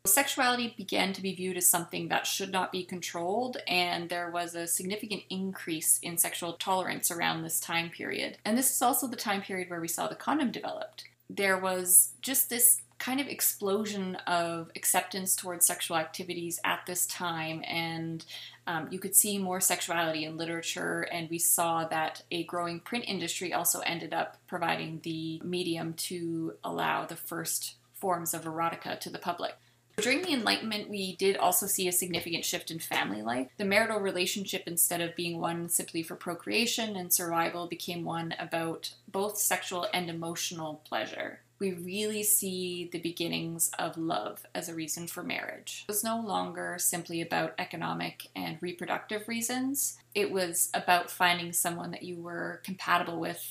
Sexuality 0.09 0.75
began 0.77 1.13
to 1.13 1.23
be 1.23 1.35
viewed 1.35 1.57
as 1.57 1.69
something 1.69 2.09
that 2.09 2.27
should 2.27 2.51
not 2.51 2.73
be 2.73 2.83
controlled, 2.85 3.59
and 3.67 4.09
there 4.09 4.31
was 4.31 4.55
a 4.55 4.67
significant 4.67 5.23
increase 5.31 5.99
in 6.01 6.19
sexual 6.19 6.55
tolerance 6.55 7.11
around 7.11 7.43
this 7.43 7.61
time 7.61 7.91
period. 7.91 8.39
And 8.45 8.57
this 8.57 8.71
is 8.71 8.83
also 8.83 9.07
the 9.07 9.17
time 9.17 9.43
period 9.43 9.71
where 9.71 9.81
we 9.81 9.89
saw 9.89 10.09
the 10.09 10.15
condom 10.15 10.51
developed. 10.51 11.05
There 11.31 11.59
was 11.59 12.13
just 12.23 12.51
this 12.51 12.83
kind 12.99 13.21
of 13.21 13.29
explosion 13.29 14.17
of 14.27 14.71
acceptance 14.75 15.37
towards 15.37 15.65
sexual 15.67 15.97
activities 15.97 16.59
at 16.65 16.85
this 16.87 17.07
time, 17.07 17.63
and 17.67 18.25
um, 18.67 18.89
you 18.91 18.99
could 18.99 19.15
see 19.15 19.39
more 19.39 19.61
sexuality 19.61 20.25
in 20.25 20.37
literature. 20.37 21.03
And 21.13 21.31
we 21.31 21.39
saw 21.39 21.85
that 21.85 22.23
a 22.31 22.45
growing 22.45 22.81
print 22.81 23.05
industry 23.07 23.53
also 23.53 23.81
ended 23.81 24.13
up 24.13 24.37
providing 24.47 25.01
the 25.03 25.41
medium 25.45 25.95
to 25.95 26.55
allow 26.65 27.07
the 27.07 27.17
first 27.17 27.77
forms 27.95 28.35
of 28.35 28.45
erotica 28.45 28.99
to 29.01 29.11
the 29.11 29.19
public. 29.19 29.55
During 30.01 30.23
the 30.23 30.33
Enlightenment, 30.33 30.89
we 30.89 31.17
did 31.17 31.37
also 31.37 31.67
see 31.67 31.89
a 31.89 31.93
significant 31.93 32.45
shift 32.45 32.71
in 32.71 32.79
family 32.79 33.21
life. 33.21 33.49
The 33.57 33.65
marital 33.65 33.99
relationship, 33.99 34.63
instead 34.67 35.01
of 35.01 35.17
being 35.17 35.41
one 35.41 35.69
simply 35.69 36.05
for 36.05 36.15
procreation 36.15 36.95
and 36.95 37.13
survival, 37.13 37.67
became 37.67 38.05
one 38.05 38.33
about 38.39 38.95
both 39.09 39.39
sexual 39.39 39.89
and 39.93 40.09
emotional 40.09 40.83
pleasure. 40.85 41.41
We 41.59 41.73
really 41.73 42.23
see 42.23 42.89
the 42.93 43.01
beginnings 43.01 43.73
of 43.77 43.99
love 43.99 44.47
as 44.55 44.69
a 44.69 44.75
reason 44.75 45.09
for 45.09 45.25
marriage. 45.25 45.85
It 45.89 45.93
was 45.93 46.05
no 46.05 46.21
longer 46.21 46.77
simply 46.79 47.21
about 47.21 47.55
economic 47.59 48.29
and 48.37 48.57
reproductive 48.61 49.27
reasons, 49.27 49.99
it 50.15 50.31
was 50.31 50.71
about 50.75 51.11
finding 51.11 51.53
someone 51.53 51.91
that 51.91 52.05
you 52.05 52.23
were 52.23 52.61
compatible 52.65 53.19
with 53.19 53.45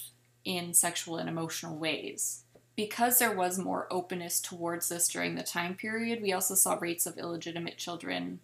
in 0.46 0.74
sexual 0.74 1.18
and 1.18 1.28
emotional 1.28 1.78
ways 1.78 2.46
because 2.78 3.18
there 3.18 3.36
was 3.36 3.58
more 3.58 3.88
openness 3.92 4.40
towards 4.40 4.88
this 4.88 5.10
during 5.10 5.36
the 5.36 5.44
time 5.44 5.76
period, 5.76 6.22
we 6.22 6.32
also 6.32 6.54
saw 6.54 6.78
rates 6.80 7.08
of 7.08 7.18
illegitimate 7.18 7.78
children 7.78 8.40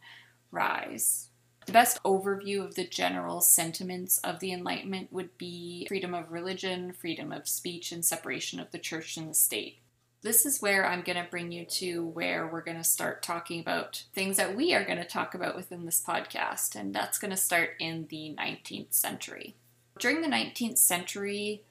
rise. 0.52 1.30
The 1.67 1.72
best 1.72 2.02
overview 2.04 2.65
of 2.65 2.76
the 2.76 2.86
general 2.86 3.39
sentiments 3.39 4.17
of 4.17 4.39
the 4.39 4.52
Enlightenment 4.52 5.13
would 5.13 5.38
be 5.38 5.86
freedom 5.88 6.13
of 6.13 6.32
religion, 6.32 6.91
freedom 6.91 7.32
of 7.32 7.48
speech, 7.48 7.91
and 7.91 8.04
separation 8.04 8.60
of 8.60 8.72
the 8.72 8.80
church 8.80 9.15
and 9.15 9.30
the 9.30 9.36
state. 9.36 9.78
This 10.24 10.46
is 10.46 10.62
where 10.62 10.86
I'm 10.86 11.04
going 11.04 11.24
to 11.24 11.30
bring 11.30 11.52
you 11.52 11.65
to 11.65 12.06
where 12.06 12.48
we're 12.48 12.62
going 12.62 12.78
to 12.78 12.84
start 12.84 13.22
talking 13.22 13.60
about 13.60 14.04
things 14.13 14.38
that 14.38 14.56
we 14.56 14.74
are 14.74 14.84
going 14.84 14.98
to 14.98 15.06
talk 15.06 15.36
about 15.36 15.56
within 15.56 15.86
this 15.86 16.02
podcast, 16.06 16.76
and 16.76 16.93
that's 16.93 17.19
going 17.19 17.32
to 17.32 17.38
start 17.38 17.72
in 17.80 18.08
the 18.10 18.36
19th 18.38 18.93
century. 18.93 19.56
During 20.00 20.22
the 20.22 20.28
19th 20.28 20.80
century, 20.80 21.63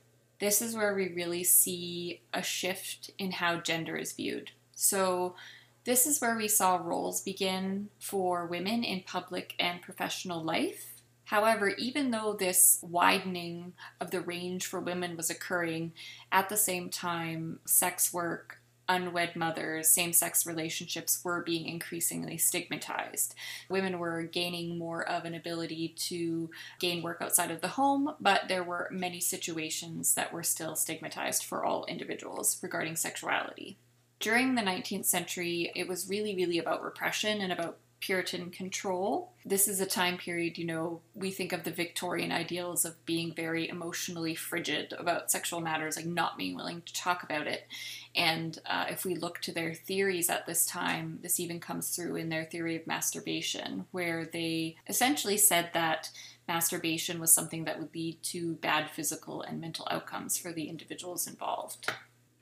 this 0.42 0.60
is 0.60 0.74
where 0.74 0.92
we 0.92 1.14
really 1.14 1.44
see 1.44 2.20
a 2.34 2.42
shift 2.42 3.12
in 3.16 3.30
how 3.30 3.60
gender 3.60 3.96
is 3.96 4.10
viewed. 4.10 4.50
So, 4.74 5.36
this 5.84 6.04
is 6.04 6.20
where 6.20 6.36
we 6.36 6.48
saw 6.48 6.80
roles 6.82 7.20
begin 7.20 7.90
for 8.00 8.46
women 8.46 8.82
in 8.82 9.04
public 9.06 9.54
and 9.60 9.80
professional 9.80 10.42
life. 10.42 11.00
However, 11.26 11.68
even 11.68 12.10
though 12.10 12.32
this 12.32 12.80
widening 12.82 13.74
of 14.00 14.10
the 14.10 14.20
range 14.20 14.66
for 14.66 14.80
women 14.80 15.16
was 15.16 15.30
occurring, 15.30 15.92
at 16.32 16.48
the 16.48 16.56
same 16.56 16.90
time, 16.90 17.60
sex 17.64 18.12
work, 18.12 18.58
unwed 18.92 19.34
mothers, 19.34 19.88
same 19.88 20.12
sex 20.12 20.46
relationships 20.46 21.24
were 21.24 21.42
being 21.42 21.66
increasingly 21.66 22.36
stigmatized. 22.36 23.34
Women 23.70 23.98
were 23.98 24.22
gaining 24.22 24.78
more 24.78 25.08
of 25.08 25.24
an 25.24 25.34
ability 25.34 25.94
to 26.08 26.50
gain 26.78 27.02
work 27.02 27.18
outside 27.22 27.50
of 27.50 27.62
the 27.62 27.68
home, 27.68 28.14
but 28.20 28.48
there 28.48 28.62
were 28.62 28.88
many 28.92 29.18
situations 29.18 30.14
that 30.14 30.32
were 30.32 30.42
still 30.42 30.76
stigmatized 30.76 31.42
for 31.42 31.64
all 31.64 31.86
individuals 31.86 32.58
regarding 32.62 32.96
sexuality. 32.96 33.78
During 34.20 34.54
the 34.54 34.62
19th 34.62 35.06
century, 35.06 35.72
it 35.74 35.88
was 35.88 36.08
really, 36.08 36.36
really 36.36 36.58
about 36.58 36.84
repression 36.84 37.40
and 37.40 37.50
about 37.50 37.78
Puritan 38.02 38.50
control. 38.50 39.32
This 39.44 39.68
is 39.68 39.80
a 39.80 39.86
time 39.86 40.18
period, 40.18 40.58
you 40.58 40.66
know, 40.66 41.00
we 41.14 41.30
think 41.30 41.52
of 41.52 41.62
the 41.62 41.70
Victorian 41.70 42.32
ideals 42.32 42.84
of 42.84 43.06
being 43.06 43.32
very 43.32 43.68
emotionally 43.68 44.34
frigid 44.34 44.92
about 44.98 45.30
sexual 45.30 45.60
matters, 45.60 45.96
like 45.96 46.06
not 46.06 46.36
being 46.36 46.56
willing 46.56 46.82
to 46.82 46.92
talk 46.92 47.22
about 47.22 47.46
it. 47.46 47.68
And 48.16 48.58
uh, 48.66 48.86
if 48.90 49.04
we 49.04 49.14
look 49.14 49.40
to 49.42 49.52
their 49.52 49.72
theories 49.72 50.28
at 50.28 50.46
this 50.46 50.66
time, 50.66 51.20
this 51.22 51.38
even 51.38 51.60
comes 51.60 51.94
through 51.94 52.16
in 52.16 52.28
their 52.28 52.44
theory 52.44 52.74
of 52.74 52.88
masturbation, 52.88 53.86
where 53.92 54.24
they 54.24 54.76
essentially 54.88 55.38
said 55.38 55.70
that 55.72 56.10
masturbation 56.48 57.20
was 57.20 57.32
something 57.32 57.64
that 57.66 57.78
would 57.78 57.94
lead 57.94 58.20
to 58.24 58.54
bad 58.56 58.90
physical 58.90 59.42
and 59.42 59.60
mental 59.60 59.86
outcomes 59.92 60.36
for 60.36 60.52
the 60.52 60.68
individuals 60.68 61.28
involved, 61.28 61.88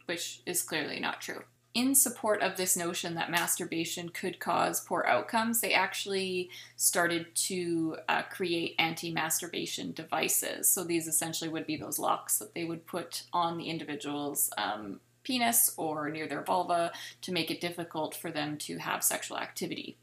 which 0.06 0.40
is 0.46 0.62
clearly 0.62 0.98
not 1.00 1.20
true 1.20 1.42
in 1.72 1.94
support 1.94 2.42
of 2.42 2.56
this 2.56 2.76
notion 2.76 3.14
that 3.14 3.30
masturbation 3.30 4.08
could 4.08 4.40
cause 4.40 4.80
poor 4.80 5.04
outcomes, 5.06 5.60
they 5.60 5.72
actually 5.72 6.50
started 6.76 7.26
to 7.34 7.96
uh, 8.08 8.22
create 8.22 8.74
anti 8.78 9.12
masturbation 9.12 9.92
devices. 9.92 10.68
So 10.68 10.82
these 10.82 11.06
essentially 11.06 11.48
would 11.48 11.66
be 11.66 11.76
those 11.76 11.98
locks 11.98 12.38
that 12.38 12.54
they 12.54 12.64
would 12.64 12.86
put 12.86 13.22
on 13.32 13.56
the 13.56 13.70
individual's 13.70 14.50
um, 14.58 15.00
penis 15.22 15.72
or 15.76 16.10
near 16.10 16.26
their 16.26 16.42
vulva 16.42 16.92
to 17.22 17.32
make 17.32 17.50
it 17.50 17.60
difficult 17.60 18.14
for 18.14 18.30
them 18.30 18.56
to 18.58 18.78
have 18.78 19.04
sexual 19.04 19.38
activity. 19.38 19.96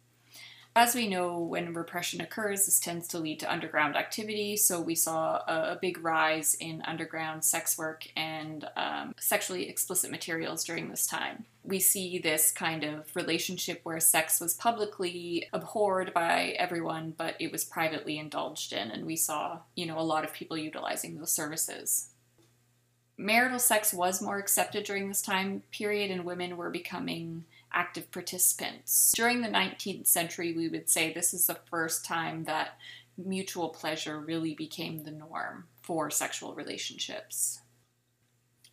As 0.77 0.93
we 0.93 1.07
know, 1.07 1.39
when 1.39 1.73
repression 1.73 2.21
occurs, 2.21 2.67
this 2.67 2.79
tends 2.79 3.07
to 3.07 3.17
lead 3.17 3.39
to 3.39 3.51
underground 3.51 3.95
activity. 3.95 4.55
So 4.55 4.79
we 4.79 4.93
saw 4.93 5.37
a, 5.47 5.79
big 5.81 6.03
rise 6.03 6.53
in 6.53 6.83
underground 6.85 7.43
sex 7.43 7.79
work 7.79 8.07
and 8.15 8.63
um, 8.75 9.15
sexually 9.19 9.69
explicit 9.69 10.11
materials 10.11 10.63
during 10.63 10.87
this 10.87 11.07
time. 11.07 11.45
We 11.63 11.79
see 11.79 12.19
this 12.19 12.51
kind 12.51 12.83
of 12.83 13.15
relationship 13.15 13.79
where 13.85 13.99
sex 13.99 14.39
was 14.39 14.53
publicly 14.53 15.47
abhorred 15.51 16.13
by 16.13 16.55
everyone, 16.59 17.15
but 17.17 17.33
it 17.39 17.51
was 17.51 17.65
privately 17.65 18.19
indulged 18.19 18.71
in, 18.71 18.91
and 18.91 19.03
we 19.03 19.15
saw, 19.15 19.61
you 19.75 19.87
know, 19.87 19.97
a 19.97 20.01
lot 20.01 20.25
of 20.25 20.31
people 20.31 20.59
utilizing 20.59 21.17
those 21.17 21.31
services 21.31 22.11
marital 23.17 23.57
sex 23.57 23.91
was 23.91 24.21
more 24.21 24.37
accepted 24.37 24.83
during 24.83 25.07
this 25.07 25.21
time 25.23 25.63
period, 25.71 26.11
and 26.11 26.23
women 26.23 26.55
were 26.55 26.69
becoming 26.69 27.45
active 27.73 28.11
participants. 28.11 29.13
During 29.15 29.41
the 29.41 29.47
19th 29.47 30.07
century, 30.07 30.53
we 30.53 30.69
would 30.69 30.89
say 30.89 31.13
this 31.13 31.33
is 31.33 31.47
the 31.47 31.59
first 31.69 32.05
time 32.05 32.43
that 32.45 32.77
mutual 33.17 33.69
pleasure 33.69 34.19
really 34.19 34.53
became 34.53 35.03
the 35.03 35.11
norm 35.11 35.65
for 35.81 36.09
sexual 36.09 36.53
relationships. 36.53 37.61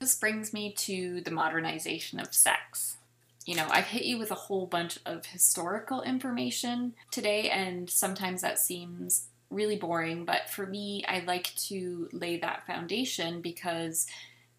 This 0.01 0.17
brings 0.17 0.53
me 0.53 0.73
to 0.79 1.21
the 1.23 1.31
modernization 1.31 2.21
of 2.21 2.35
sex. 2.35 2.97
You 3.47 3.57
know, 3.57 3.67
I've 3.71 3.87
hit 3.87 4.05
you 4.05 4.19
with 4.19 4.31
a 4.31 4.37
whole 4.37 4.67
bunch 4.67 4.99
of 5.07 5.27
historical 5.27 6.03
information 6.03 6.95
today, 7.11 7.51
and 7.51 7.89
sometimes 7.89 8.41
that 8.43 8.59
seems 8.59 9.29
really 9.51 9.77
boring, 9.77 10.25
but 10.25 10.51
for 10.51 10.67
me, 10.67 11.05
I 11.07 11.21
like 11.21 11.55
to 11.69 12.09
lay 12.13 12.39
that 12.39 12.67
foundation 12.67 13.41
because 13.41 14.07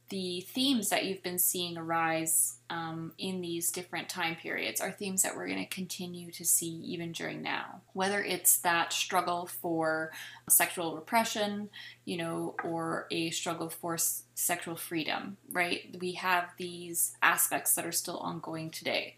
the 0.09 0.41
themes 0.41 0.89
that 0.89 1.05
you've 1.05 1.23
been 1.23 1.39
seeing 1.39 1.77
arise 1.77 2.57
um, 2.69 3.13
in 3.17 3.41
these 3.41 3.71
different 3.71 4.07
time 4.07 4.35
periods 4.35 4.79
are 4.79 4.91
themes 4.91 5.23
that 5.23 5.35
we're 5.35 5.47
going 5.47 5.65
to 5.65 5.65
continue 5.65 6.31
to 6.31 6.45
see 6.45 6.67
even 6.85 7.11
during 7.11 7.41
now. 7.41 7.81
Whether 7.93 8.23
it's 8.23 8.57
that 8.57 8.93
struggle 8.93 9.47
for 9.47 10.11
sexual 10.49 10.95
repression, 10.95 11.69
you 12.05 12.17
know, 12.17 12.55
or 12.63 13.07
a 13.09 13.31
struggle 13.31 13.69
for 13.69 13.95
s- 13.95 14.23
sexual 14.35 14.75
freedom, 14.75 15.37
right? 15.51 15.95
We 15.99 16.13
have 16.13 16.51
these 16.57 17.15
aspects 17.23 17.73
that 17.75 17.85
are 17.85 17.91
still 17.91 18.17
ongoing 18.17 18.69
today. 18.69 19.15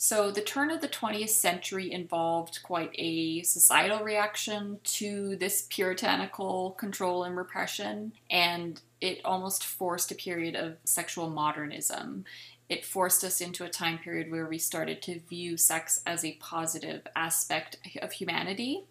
So, 0.00 0.30
the 0.30 0.42
turn 0.42 0.70
of 0.70 0.80
the 0.80 0.88
20th 0.88 1.30
century 1.30 1.90
involved 1.90 2.60
quite 2.62 2.92
a 2.94 3.42
societal 3.42 3.98
reaction 4.04 4.78
to 4.84 5.34
this 5.34 5.66
puritanical 5.68 6.70
control 6.78 7.24
and 7.24 7.36
repression, 7.36 8.12
and 8.30 8.80
it 9.00 9.20
almost 9.24 9.64
forced 9.64 10.10
a 10.10 10.14
period 10.14 10.56
of 10.56 10.76
sexual 10.84 11.30
modernism. 11.30 12.24
It 12.68 12.84
forced 12.84 13.24
us 13.24 13.40
into 13.40 13.64
a 13.64 13.70
time 13.70 13.98
period 13.98 14.30
where 14.30 14.46
we 14.46 14.58
started 14.58 15.00
to 15.02 15.20
view 15.20 15.56
sex 15.56 16.02
as 16.06 16.24
a 16.24 16.38
positive 16.40 17.06
aspect 17.16 17.76
of 18.02 18.12
humanity, 18.12 18.84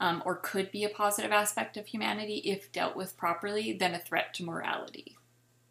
um, 0.00 0.22
or 0.24 0.36
could 0.36 0.70
be 0.70 0.84
a 0.84 0.88
positive 0.88 1.32
aspect 1.32 1.76
of 1.76 1.86
humanity 1.86 2.36
if 2.44 2.72
dealt 2.72 2.96
with 2.96 3.16
properly, 3.16 3.72
than 3.72 3.94
a 3.94 3.98
threat 3.98 4.32
to 4.34 4.44
morality 4.44 5.16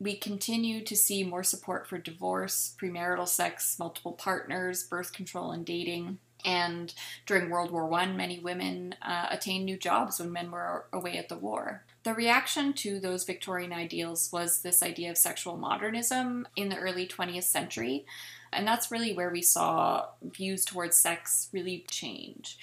we 0.04 0.15
continue 0.15 0.84
to 0.84 0.95
see 0.95 1.23
more 1.23 1.43
support 1.43 1.88
for 1.88 1.97
divorce, 1.97 2.76
premarital 2.80 3.28
sex, 3.28 3.78
multiple 3.80 4.12
partners, 4.12 4.84
birth 4.84 5.13
control, 5.13 5.52
and 5.52 5.65
dating. 5.65 6.19
And 6.46 6.94
during 7.26 7.50
World 7.50 7.72
War 7.72 7.92
I, 7.94 8.06
many 8.08 8.40
women 8.40 8.96
uh, 9.02 9.28
attained 9.30 9.66
new 9.66 9.78
jobs 9.78 10.20
when 10.20 10.32
men 10.32 10.52
were 10.52 10.86
away 10.92 11.18
at 11.18 11.30
the 11.30 11.38
war. 11.38 11.84
The 12.04 12.14
reaction 12.14 12.74
to 12.74 13.00
those 13.00 13.24
Victorian 13.24 13.72
ideals 13.72 14.30
was 14.32 14.62
this 14.62 14.84
idea 14.84 15.10
of 15.10 15.18
sexual 15.18 15.58
modernism 15.58 16.48
in 16.56 16.70
the 16.70 16.78
early 16.78 17.08
20th 17.08 17.44
century. 17.44 18.06
And 18.52 18.68
that's 18.68 18.92
really 18.92 19.14
where 19.14 19.30
we 19.30 19.42
saw 19.42 20.08
views 20.22 20.66
towards 20.66 20.98
sex 20.98 21.50
really 21.54 21.86
change 21.90 22.58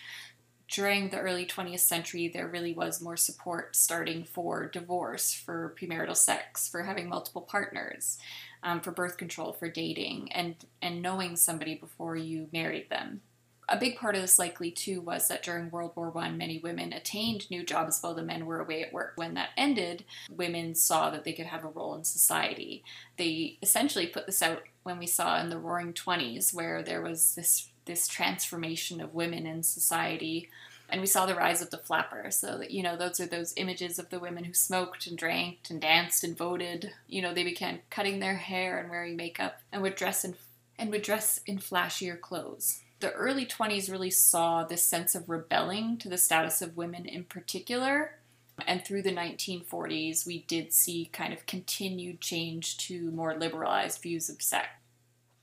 during 0.70 1.08
the 1.08 1.18
early 1.18 1.44
20th 1.44 1.80
century, 1.80 2.28
there 2.28 2.46
really 2.46 2.72
was 2.72 3.00
more 3.00 3.16
support 3.16 3.74
starting 3.74 4.22
for 4.22 4.66
divorce, 4.66 5.34
for 5.34 5.74
premarital 5.76 6.16
sex, 6.16 6.68
for 6.68 6.84
having 6.84 7.08
multiple 7.08 7.42
partners. 7.42 8.18
um, 8.62 8.80
for 8.80 8.90
birth 8.90 9.16
control, 9.16 9.52
for 9.52 9.68
dating, 9.68 10.30
and 10.32 10.56
and 10.82 11.02
knowing 11.02 11.36
somebody 11.36 11.74
before 11.74 12.16
you 12.16 12.48
married 12.52 12.90
them. 12.90 13.22
A 13.72 13.76
big 13.76 13.96
part 13.96 14.16
of 14.16 14.20
this 14.20 14.36
likely 14.36 14.72
too 14.72 15.00
was 15.00 15.28
that 15.28 15.44
during 15.44 15.70
World 15.70 15.92
War 15.94 16.10
One, 16.10 16.36
many 16.36 16.58
women 16.58 16.92
attained 16.92 17.48
new 17.52 17.62
jobs 17.62 18.00
while 18.00 18.14
the 18.14 18.22
men 18.22 18.44
were 18.44 18.60
away 18.60 18.82
at 18.82 18.92
work. 18.92 19.12
When 19.14 19.34
that 19.34 19.50
ended, 19.56 20.04
women 20.28 20.74
saw 20.74 21.08
that 21.10 21.22
they 21.22 21.32
could 21.32 21.46
have 21.46 21.64
a 21.64 21.68
role 21.68 21.94
in 21.94 22.02
society. 22.02 22.82
They 23.16 23.58
essentially 23.62 24.08
put 24.08 24.26
this 24.26 24.42
out 24.42 24.64
when 24.82 24.98
we 24.98 25.06
saw 25.06 25.40
in 25.40 25.50
the 25.50 25.58
Roaring 25.58 25.92
Twenties, 25.92 26.52
where 26.52 26.82
there 26.82 27.00
was 27.00 27.36
this 27.36 27.68
this 27.84 28.08
transformation 28.08 29.00
of 29.00 29.14
women 29.14 29.46
in 29.46 29.62
society 29.62 30.48
and 30.88 31.00
we 31.00 31.06
saw 31.06 31.24
the 31.24 31.36
rise 31.36 31.62
of 31.62 31.70
the 31.70 31.78
flapper. 31.78 32.28
So 32.32 32.58
that 32.58 32.72
you 32.72 32.82
know, 32.82 32.96
those 32.96 33.20
are 33.20 33.26
those 33.26 33.54
images 33.56 34.00
of 34.00 34.10
the 34.10 34.18
women 34.18 34.42
who 34.42 34.52
smoked 34.52 35.06
and 35.06 35.16
drank 35.16 35.58
and 35.70 35.80
danced 35.80 36.24
and 36.24 36.36
voted. 36.36 36.92
You 37.06 37.22
know, 37.22 37.32
they 37.32 37.44
began 37.44 37.82
cutting 37.88 38.18
their 38.18 38.34
hair 38.34 38.80
and 38.80 38.90
wearing 38.90 39.14
makeup 39.14 39.60
and 39.70 39.80
would 39.82 39.94
dress 39.94 40.24
in 40.24 40.34
and 40.76 40.90
would 40.90 41.02
dress 41.02 41.38
in 41.46 41.58
flashier 41.58 42.20
clothes 42.20 42.80
the 43.00 43.12
early 43.12 43.46
20s 43.46 43.90
really 43.90 44.10
saw 44.10 44.64
this 44.64 44.82
sense 44.82 45.14
of 45.14 45.28
rebelling 45.28 45.96
to 45.98 46.08
the 46.08 46.18
status 46.18 46.62
of 46.62 46.76
women 46.76 47.06
in 47.06 47.24
particular. 47.24 48.18
And 48.66 48.84
through 48.84 49.02
the 49.02 49.14
1940s, 49.14 50.26
we 50.26 50.42
did 50.42 50.72
see 50.72 51.08
kind 51.12 51.32
of 51.32 51.46
continued 51.46 52.20
change 52.20 52.76
to 52.88 53.10
more 53.10 53.34
liberalized 53.34 54.02
views 54.02 54.28
of 54.28 54.42
sex. 54.42 54.68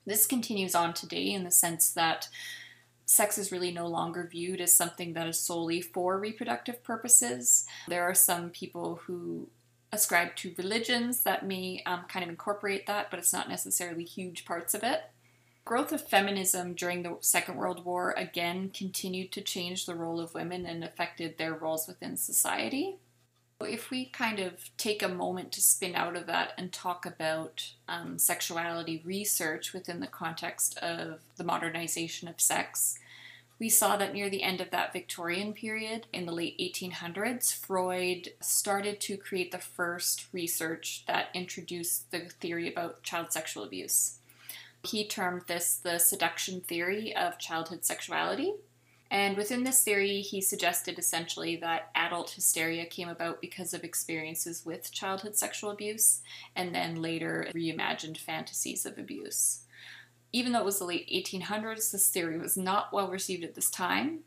This 0.06 0.28
continues 0.28 0.76
on 0.76 0.94
today 0.94 1.32
in 1.34 1.44
the 1.44 1.52
sense 1.52 1.92
that 1.92 2.30
sex 3.06 3.38
is 3.38 3.52
really 3.52 3.72
no 3.72 3.88
longer 3.88 4.28
viewed 4.32 4.62
as 4.62 4.74
something 4.74 5.14
that 5.14 5.28
is 5.28 5.40
solely 5.40 5.82
for 5.82 6.18
reproductive 6.20 6.84
purposes. 6.84 7.66
There 7.88 8.04
are 8.04 8.14
some 8.14 8.52
people 8.52 9.02
who 9.04 9.50
ascribe 9.92 10.36
to 10.36 10.54
religions 10.58 11.22
that 11.22 11.46
may 11.46 11.82
um, 11.86 12.06
kind 12.08 12.24
of 12.24 12.30
incorporate 12.30 12.86
that, 12.86 13.10
but 13.10 13.20
it's 13.20 13.34
not 13.34 13.50
necessarily 13.50 14.04
huge 14.04 14.46
parts 14.46 14.74
of 14.74 14.84
it 14.84 15.02
growth 15.68 15.92
of 15.92 16.08
feminism 16.08 16.74
during 16.74 17.04
the 17.04 17.18
Second 17.20 17.58
World 17.58 17.84
War 17.84 18.14
again 18.16 18.72
continued 18.74 19.34
to 19.34 19.42
change 19.42 19.86
the 19.86 19.96
role 19.96 20.22
of 20.22 20.34
women 20.34 20.66
and 20.66 20.82
affected 20.82 21.38
their 21.38 21.54
roles 21.54 21.88
within 21.88 22.16
society. 22.16 22.96
If 23.60 23.90
we 23.90 24.06
kind 24.06 24.40
of 24.40 24.70
take 24.78 25.04
a 25.04 25.10
moment 25.10 25.52
to 25.52 25.62
spin 25.62 25.94
out 25.94 26.16
of 26.16 26.26
that 26.28 26.54
and 26.58 26.72
talk 26.72 27.06
about 27.06 27.74
um, 27.90 28.18
sexuality 28.18 29.02
research 29.04 29.74
within 29.74 30.00
the 30.00 30.08
context 30.08 30.78
of 30.78 31.20
the 31.36 31.44
modernization 31.44 32.30
of 32.30 32.40
sex, 32.40 32.98
we 33.60 33.68
saw 33.68 33.98
that 33.98 34.14
near 34.14 34.30
the 34.30 34.44
end 34.44 34.62
of 34.62 34.72
that 34.72 34.94
Victorian 34.94 35.52
period, 35.52 36.06
in 36.14 36.26
the 36.26 36.32
late 36.32 36.58
1800s, 36.60 37.54
Freud 37.54 38.30
started 38.40 39.02
to 39.02 39.18
create 39.18 39.52
the 39.52 39.58
first 39.58 40.28
research 40.32 41.04
that 41.08 41.28
introduced 41.34 42.10
the 42.12 42.20
theory 42.40 42.72
about 42.72 43.04
child 43.04 43.34
sexual 43.34 43.66
abuse. 43.66 44.20
He 44.84 45.08
termed 45.08 45.44
this 45.48 45.78
the 45.78 45.98
seduction 45.98 46.62
theory 46.62 47.16
of 47.16 47.40
childhood 47.40 47.84
sexuality. 47.86 48.54
And 49.10 49.38
within 49.38 49.64
this 49.64 49.84
theory, 49.84 50.22
he 50.22 50.42
suggested 50.42 51.00
essentially 51.00 51.56
that 51.58 51.92
adult 51.96 52.32
hysteria 52.32 52.86
came 52.86 53.08
about 53.08 53.40
because 53.40 53.74
of 53.74 53.84
experiences 53.84 54.66
with 54.66 54.92
childhood 54.92 55.38
sexual 55.38 55.72
abuse, 55.72 56.22
and 56.56 56.76
then 56.76 57.02
later 57.02 57.48
reimagined 57.56 58.18
fantasies 58.18 58.86
of 58.86 58.98
abuse. 58.98 59.62
Even 60.34 60.52
though 60.52 60.60
it 60.60 60.66
was 60.66 60.80
the 60.80 60.86
late 60.86 61.10
1800s, 61.10 61.92
this 61.92 62.10
theory 62.10 62.38
was 62.38 62.58
not 62.58 62.92
well 62.92 63.10
received 63.10 63.46
at 63.46 63.56
this 63.56 63.70
time. 63.70 64.20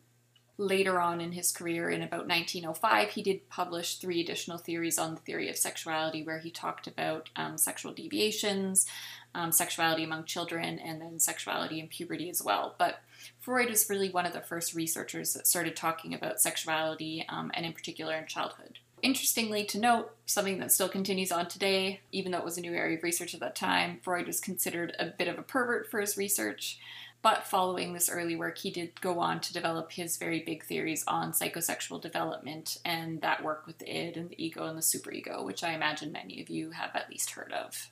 Later 0.57 1.01
on 1.01 1.21
in 1.21 1.33
his 1.33 1.53
career, 1.53 1.91
in 1.91 2.03
about 2.03 2.29
1905, 2.29 3.11
he 3.11 3.23
did 3.23 3.49
publish 3.49 3.97
three 3.97 4.21
additional 4.21 4.59
theories 4.59 4.99
on 4.99 5.15
the 5.15 5.21
theory 5.21 5.49
of 5.49 5.57
sexuality, 5.57 6.23
where 6.23 6.39
he 6.39 6.51
talked 6.51 6.87
about 6.87 7.31
um, 7.37 7.57
sexual 7.57 7.93
deviations, 7.93 8.87
um, 9.35 9.53
sexuality 9.53 10.05
among 10.05 10.25
children 10.25 10.79
and 10.79 11.01
then 11.01 11.19
sexuality 11.19 11.81
in 11.81 11.89
puberty 11.89 12.29
as 12.31 12.43
well. 12.43 12.75
But 12.79 13.01
Freud 13.39 13.71
was 13.71 13.89
really 13.89 14.11
one 14.11 14.27
of 14.27 14.33
the 14.33 14.41
first 14.41 14.75
researchers 14.75 15.35
that 15.35 15.47
started 15.47 15.77
talking 15.77 16.15
about 16.15 16.41
sexuality 16.41 17.25
um, 17.29 17.51
and 17.55 17.65
in 17.65 17.73
particular 17.73 18.15
in 18.15 18.27
childhood. 18.27 18.79
Interestingly 19.03 19.65
to 19.65 19.79
note, 19.79 20.15
something 20.27 20.59
that 20.59 20.73
still 20.73 20.89
continues 20.89 21.33
on 21.33 21.49
today, 21.49 22.01
even 22.13 22.33
though 22.33 22.39
it 22.39 22.45
was 22.45 22.59
a 22.59 22.61
new 22.61 22.75
area 22.75 22.99
of 22.99 23.03
research 23.03 23.33
at 23.33 23.41
that 23.41 23.57
time, 23.57 23.99
Freud 24.03 24.27
was 24.27 24.41
considered 24.41 24.95
a 24.99 25.07
bit 25.07 25.29
of 25.29 25.39
a 25.39 25.43
pervert 25.43 25.91
for 25.91 26.01
his 26.01 26.19
research. 26.19 26.79
But 27.23 27.47
following 27.47 27.93
this 27.93 28.09
early 28.09 28.35
work, 28.35 28.59
he 28.59 28.71
did 28.71 29.01
go 29.01 29.19
on 29.19 29.41
to 29.41 29.53
develop 29.53 29.93
his 29.93 30.17
very 30.17 30.41
big 30.41 30.65
theories 30.65 31.05
on 31.07 31.33
psychosexual 31.33 32.01
development 32.01 32.79
and 32.85 33.21
that 33.21 33.45
work 33.45 33.67
with 33.67 33.79
the 33.79 33.95
id 33.95 34.17
and 34.17 34.31
the 34.31 34.43
ego 34.43 34.67
and 34.67 34.77
the 34.77 34.83
superego, 34.83 35.45
which 35.45 35.63
I 35.63 35.75
imagine 35.75 36.13
many 36.13 36.41
of 36.41 36.49
you 36.49 36.71
have 36.71 36.95
at 36.95 37.11
least 37.11 37.33
heard 37.33 37.53
of. 37.53 37.91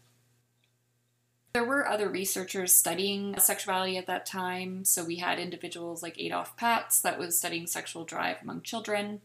There 1.59 1.67
were 1.67 1.89
other 1.89 2.09
researchers 2.09 2.73
studying 2.73 3.37
sexuality 3.41 3.97
at 3.97 4.07
that 4.07 4.27
time. 4.27 4.85
So 4.85 5.03
we 5.03 5.17
had 5.17 5.41
individuals 5.41 6.05
like 6.05 6.15
Adolf 6.17 6.57
Patze 6.57 7.01
that 7.03 7.19
was 7.19 7.37
studying 7.37 7.67
sexual 7.67 8.05
drive 8.05 8.37
among 8.41 8.63
children. 8.63 9.23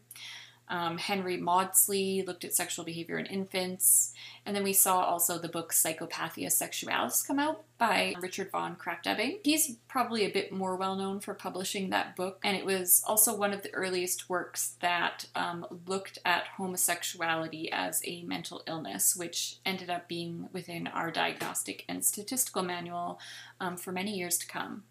Um, 0.68 0.98
Henry 0.98 1.36
Maudsley 1.36 2.24
looked 2.26 2.44
at 2.44 2.54
sexual 2.54 2.84
behavior 2.84 3.18
in 3.18 3.26
infants. 3.26 4.14
And 4.46 4.54
then 4.54 4.64
we 4.64 4.72
saw 4.72 5.00
also 5.00 5.38
the 5.38 5.48
book 5.48 5.72
Psychopathia 5.72 6.50
Sexualis 6.50 7.26
come 7.26 7.38
out 7.38 7.64
by 7.78 8.14
Richard 8.20 8.50
von 8.50 8.76
Krafft-Ebing. 8.76 9.40
He's 9.42 9.76
probably 9.88 10.24
a 10.24 10.30
bit 10.30 10.52
more 10.52 10.76
well 10.76 10.96
known 10.96 11.20
for 11.20 11.34
publishing 11.34 11.90
that 11.90 12.14
book, 12.16 12.38
and 12.44 12.56
it 12.56 12.64
was 12.64 13.02
also 13.06 13.36
one 13.36 13.52
of 13.52 13.62
the 13.62 13.74
earliest 13.74 14.30
works 14.30 14.76
that 14.80 15.26
um, 15.34 15.66
looked 15.86 16.18
at 16.24 16.46
homosexuality 16.56 17.70
as 17.72 18.00
a 18.04 18.22
mental 18.22 18.62
illness, 18.66 19.16
which 19.16 19.56
ended 19.66 19.90
up 19.90 20.08
being 20.08 20.48
within 20.52 20.86
our 20.86 21.10
diagnostic 21.10 21.84
and 21.88 22.04
statistical 22.04 22.62
manual 22.62 23.18
um, 23.60 23.76
for 23.76 23.92
many 23.92 24.16
years 24.16 24.38
to 24.38 24.46
come 24.46 24.84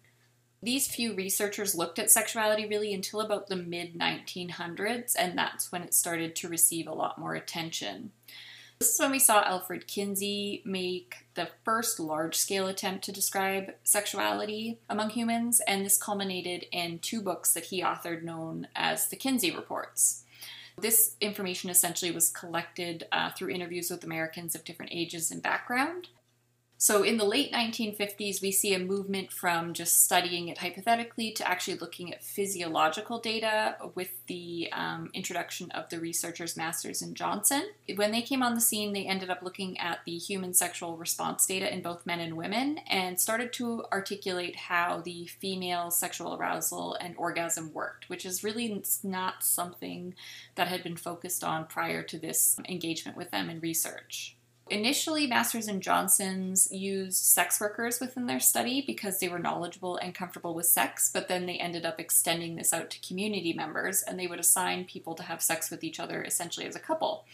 these 0.64 0.86
few 0.86 1.14
researchers 1.14 1.74
looked 1.74 1.98
at 1.98 2.10
sexuality 2.10 2.66
really 2.66 2.94
until 2.94 3.20
about 3.20 3.48
the 3.48 3.56
mid 3.56 3.98
1900s, 3.98 5.14
and 5.18 5.36
that's 5.36 5.70
when 5.70 5.82
it 5.82 5.94
started 5.94 6.34
to 6.36 6.48
receive 6.48 6.86
a 6.86 6.94
lot 6.94 7.18
more 7.18 7.34
attention. 7.34 8.12
This 8.78 8.94
is 8.94 9.00
when 9.00 9.12
we 9.12 9.18
saw 9.18 9.42
Alfred 9.42 9.86
Kinsey 9.86 10.62
make 10.64 11.26
the 11.34 11.48
first 11.64 12.00
large 12.00 12.34
scale 12.34 12.66
attempt 12.66 13.04
to 13.04 13.12
describe 13.12 13.72
sexuality 13.84 14.78
among 14.90 15.10
humans, 15.10 15.60
and 15.66 15.84
this 15.84 15.96
culminated 15.96 16.66
in 16.72 16.98
two 16.98 17.22
books 17.22 17.52
that 17.54 17.66
he 17.66 17.82
authored 17.82 18.22
known 18.22 18.66
as 18.74 19.08
the 19.08 19.16
Kinsey 19.16 19.50
Reports. 19.50 20.24
This 20.76 21.14
information 21.20 21.70
essentially 21.70 22.10
was 22.10 22.30
collected 22.30 23.06
uh, 23.12 23.30
through 23.30 23.50
interviews 23.50 23.90
with 23.90 24.02
Americans 24.02 24.56
of 24.56 24.64
different 24.64 24.92
ages 24.92 25.30
and 25.30 25.40
background. 25.40 26.08
So, 26.84 27.02
in 27.02 27.16
the 27.16 27.24
late 27.24 27.50
1950s, 27.50 28.42
we 28.42 28.52
see 28.52 28.74
a 28.74 28.78
movement 28.78 29.32
from 29.32 29.72
just 29.72 30.04
studying 30.04 30.48
it 30.48 30.58
hypothetically 30.58 31.32
to 31.32 31.48
actually 31.48 31.78
looking 31.78 32.12
at 32.12 32.22
physiological 32.22 33.20
data 33.20 33.76
with 33.94 34.10
the 34.26 34.68
um, 34.70 35.08
introduction 35.14 35.70
of 35.70 35.88
the 35.88 35.98
researchers 35.98 36.58
Masters 36.58 37.00
and 37.00 37.16
Johnson. 37.16 37.70
When 37.94 38.12
they 38.12 38.20
came 38.20 38.42
on 38.42 38.54
the 38.54 38.60
scene, 38.60 38.92
they 38.92 39.06
ended 39.06 39.30
up 39.30 39.40
looking 39.40 39.80
at 39.80 40.00
the 40.04 40.18
human 40.18 40.52
sexual 40.52 40.98
response 40.98 41.46
data 41.46 41.72
in 41.72 41.80
both 41.80 42.04
men 42.04 42.20
and 42.20 42.36
women 42.36 42.76
and 42.86 43.18
started 43.18 43.54
to 43.54 43.86
articulate 43.90 44.54
how 44.54 45.00
the 45.00 45.24
female 45.40 45.90
sexual 45.90 46.34
arousal 46.34 46.96
and 46.96 47.14
orgasm 47.16 47.72
worked, 47.72 48.10
which 48.10 48.26
is 48.26 48.44
really 48.44 48.84
not 49.02 49.42
something 49.42 50.14
that 50.54 50.68
had 50.68 50.82
been 50.82 50.98
focused 50.98 51.42
on 51.42 51.64
prior 51.64 52.02
to 52.02 52.18
this 52.18 52.58
engagement 52.68 53.16
with 53.16 53.30
them 53.30 53.48
in 53.48 53.58
research. 53.60 54.36
Initially, 54.70 55.26
Masters 55.26 55.68
and 55.68 55.82
Johnson's 55.82 56.72
used 56.72 57.22
sex 57.22 57.60
workers 57.60 58.00
within 58.00 58.26
their 58.26 58.40
study 58.40 58.82
because 58.86 59.18
they 59.18 59.28
were 59.28 59.38
knowledgeable 59.38 59.96
and 59.96 60.14
comfortable 60.14 60.54
with 60.54 60.64
sex, 60.64 61.10
but 61.12 61.28
then 61.28 61.44
they 61.44 61.58
ended 61.58 61.84
up 61.84 62.00
extending 62.00 62.56
this 62.56 62.72
out 62.72 62.88
to 62.90 63.06
community 63.06 63.52
members 63.52 64.02
and 64.02 64.18
they 64.18 64.26
would 64.26 64.40
assign 64.40 64.86
people 64.86 65.14
to 65.16 65.22
have 65.22 65.42
sex 65.42 65.70
with 65.70 65.84
each 65.84 66.00
other 66.00 66.22
essentially 66.22 66.66
as 66.66 66.74
a 66.74 66.80
couple. 66.80 67.26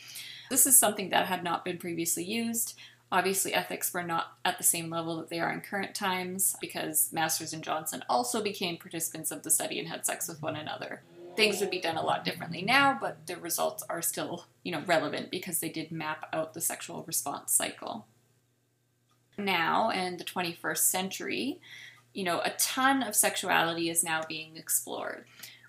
This 0.50 0.66
is 0.66 0.76
something 0.76 1.10
that 1.10 1.26
had 1.26 1.44
not 1.44 1.64
been 1.64 1.78
previously 1.78 2.24
used. 2.24 2.76
Obviously, 3.12 3.54
ethics 3.54 3.94
were 3.94 4.02
not 4.02 4.36
at 4.44 4.58
the 4.58 4.64
same 4.64 4.90
level 4.90 5.16
that 5.18 5.28
they 5.28 5.38
are 5.38 5.52
in 5.52 5.60
current 5.60 5.94
times 5.94 6.56
because 6.60 7.12
Masters 7.12 7.52
and 7.52 7.62
Johnson 7.62 8.02
also 8.08 8.42
became 8.42 8.76
participants 8.76 9.30
of 9.30 9.44
the 9.44 9.50
study 9.50 9.78
and 9.78 9.88
had 9.88 10.04
sex 10.04 10.26
with 10.26 10.42
one 10.42 10.56
another 10.56 11.02
things 11.40 11.60
would 11.60 11.70
be 11.70 11.80
done 11.80 11.96
a 11.96 12.04
lot 12.04 12.24
differently 12.24 12.62
now, 12.62 12.96
but 13.00 13.26
the 13.26 13.36
results 13.36 13.82
are 13.88 14.02
still, 14.02 14.46
you 14.62 14.72
know, 14.72 14.82
relevant 14.86 15.30
because 15.30 15.60
they 15.60 15.68
did 15.68 15.90
map 15.90 16.28
out 16.32 16.54
the 16.54 16.60
sexual 16.60 17.02
response 17.06 17.52
cycle. 17.52 18.06
Now, 19.38 19.90
in 19.90 20.18
the 20.18 20.24
21st 20.24 20.78
century, 20.78 21.60
you 22.12 22.24
know, 22.24 22.40
a 22.44 22.50
ton 22.58 23.02
of 23.02 23.14
sexuality 23.14 23.88
is 23.88 24.04
now 24.04 24.22
being 24.28 24.56
explored. 24.56 25.24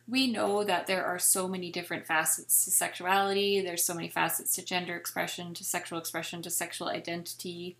We 0.08 0.28
know 0.28 0.64
that 0.64 0.88
there 0.88 1.06
are 1.06 1.20
so 1.20 1.48
many 1.48 1.72
different 1.72 2.06
facets 2.06 2.66
to 2.66 2.72
sexuality, 2.72 3.62
there's 3.62 3.84
so 3.84 3.94
many 3.94 4.10
facets 4.10 4.56
to 4.56 4.66
gender 4.66 4.96
expression, 4.96 5.54
to 5.54 5.64
sexual 5.64 6.00
expression, 6.00 6.42
to 6.42 6.50
sexual 6.50 6.90
identity. 6.90 7.78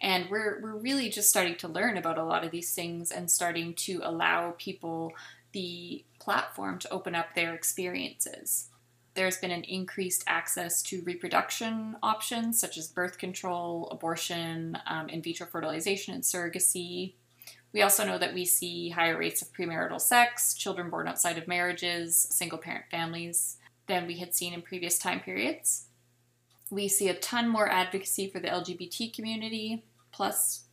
And 0.00 0.28
we're, 0.30 0.60
we're 0.60 0.76
really 0.76 1.08
just 1.08 1.30
starting 1.30 1.56
to 1.56 1.68
learn 1.68 1.96
about 1.96 2.18
a 2.18 2.24
lot 2.24 2.44
of 2.44 2.50
these 2.50 2.74
things 2.74 3.10
and 3.10 3.30
starting 3.30 3.74
to 3.74 4.00
allow 4.04 4.54
people 4.58 5.14
the 5.52 6.04
platform 6.26 6.76
to 6.76 6.92
open 6.92 7.14
up 7.14 7.34
their 7.34 7.54
experiences. 7.54 8.68
There's 9.14 9.36
been 9.36 9.52
an 9.52 9.62
increased 9.62 10.24
access 10.26 10.82
to 10.82 11.02
reproduction 11.02 11.94
options 12.02 12.58
such 12.60 12.76
as 12.76 12.88
birth 12.88 13.16
control, 13.16 13.88
abortion, 13.92 14.76
um, 14.88 15.08
in 15.08 15.22
vitro 15.22 15.46
fertilization, 15.46 16.14
and 16.14 16.24
surrogacy. 16.24 17.14
We 17.72 17.82
also 17.82 18.04
know 18.04 18.18
that 18.18 18.34
we 18.34 18.44
see 18.44 18.90
higher 18.90 19.16
rates 19.16 19.40
of 19.40 19.52
premarital 19.52 20.00
sex, 20.00 20.52
children 20.54 20.90
born 20.90 21.06
outside 21.06 21.38
of 21.38 21.46
marriages, 21.46 22.16
single 22.16 22.58
parent 22.58 22.86
families 22.90 23.58
than 23.86 24.08
we 24.08 24.18
had 24.18 24.34
seen 24.34 24.52
in 24.52 24.62
previous 24.62 24.98
time 24.98 25.20
periods. 25.20 25.86
We 26.70 26.88
see 26.88 27.08
a 27.08 27.14
ton 27.14 27.48
more 27.48 27.70
advocacy 27.70 28.28
for 28.30 28.40
the 28.40 28.48
LGBT 28.48 29.14
community, 29.14 29.84
plus 30.10 30.64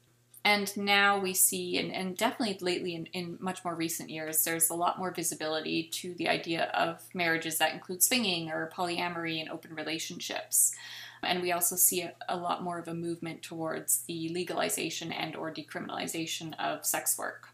and 0.46 0.76
now 0.76 1.20
we 1.20 1.34
see, 1.34 1.78
and, 1.78 1.94
and 1.94 2.18
definitely 2.18 2.58
lately 2.60 2.96
in, 2.96 3.06
in, 3.08 3.38
much 3.40 3.64
more 3.64 3.76
recent 3.76 4.10
years, 4.10 4.44
there's 4.44 4.70
a 4.70 4.76
lot 4.76 5.00
more 5.00 5.12
visibility 5.12 5.84
to 5.94 6.14
the 6.16 6.28
idea 6.28 6.66
of 6.74 7.02
marriages 7.14 7.60
that 7.60 7.74
include 7.74 8.04
swinging 8.04 8.50
or 8.50 8.70
polyamory 8.76 9.40
and 9.40 9.50
open 9.50 9.74
relationships. 9.74 10.74
And 11.22 11.42
we 11.42 11.54
also 11.54 11.78
see 11.78 12.02
a, 12.02 12.14
a 12.28 12.36
lot 12.36 12.62
more 12.62 12.78
of 12.78 12.90
a 12.90 12.94
movement 12.94 13.42
towards 13.42 14.00
the 14.00 14.28
legalization 14.30 15.14
and 15.14 15.34
or 15.34 15.54
decriminalization 15.54 16.54
of 16.60 16.86
sex 16.86 17.18
work. 17.18 17.53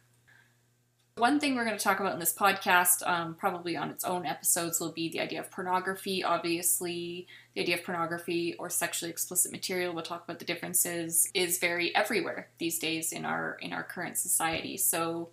One 1.19 1.38
thing 1.38 1.58
we're 1.58 1.65
going 1.65 1.77
to 1.77 1.84
talk 1.84 1.99
about 1.99 2.13
in 2.13 2.19
this 2.19 2.34
podcast, 2.34 3.05
um, 3.05 3.36
probably 3.36 3.75
on 3.75 3.89
its 3.89 4.05
own 4.05 4.25
episodes, 4.25 4.79
will 4.79 4.93
be 4.93 5.10
the 5.10 5.19
idea 5.19 5.41
of 5.41 5.51
pornography. 5.51 6.23
Obviously, 6.23 7.27
the 7.53 7.62
idea 7.62 7.75
of 7.75 7.84
pornography 7.84 8.55
or 8.58 8.69
sexually 8.69 9.12
explicit 9.12 9.51
material, 9.51 9.93
we'll 9.93 10.01
talk 10.01 10.23
about 10.23 10.39
the 10.39 10.45
differences, 10.45 11.29
is 11.34 11.60
very 11.60 11.93
everywhere 11.93 12.47
these 12.58 12.79
days 12.79 13.12
in 13.12 13.25
our 13.25 13.58
in 13.60 13.73
our 13.73 13.84
current 13.84 14.17
society. 14.17 14.77
So, 14.77 15.32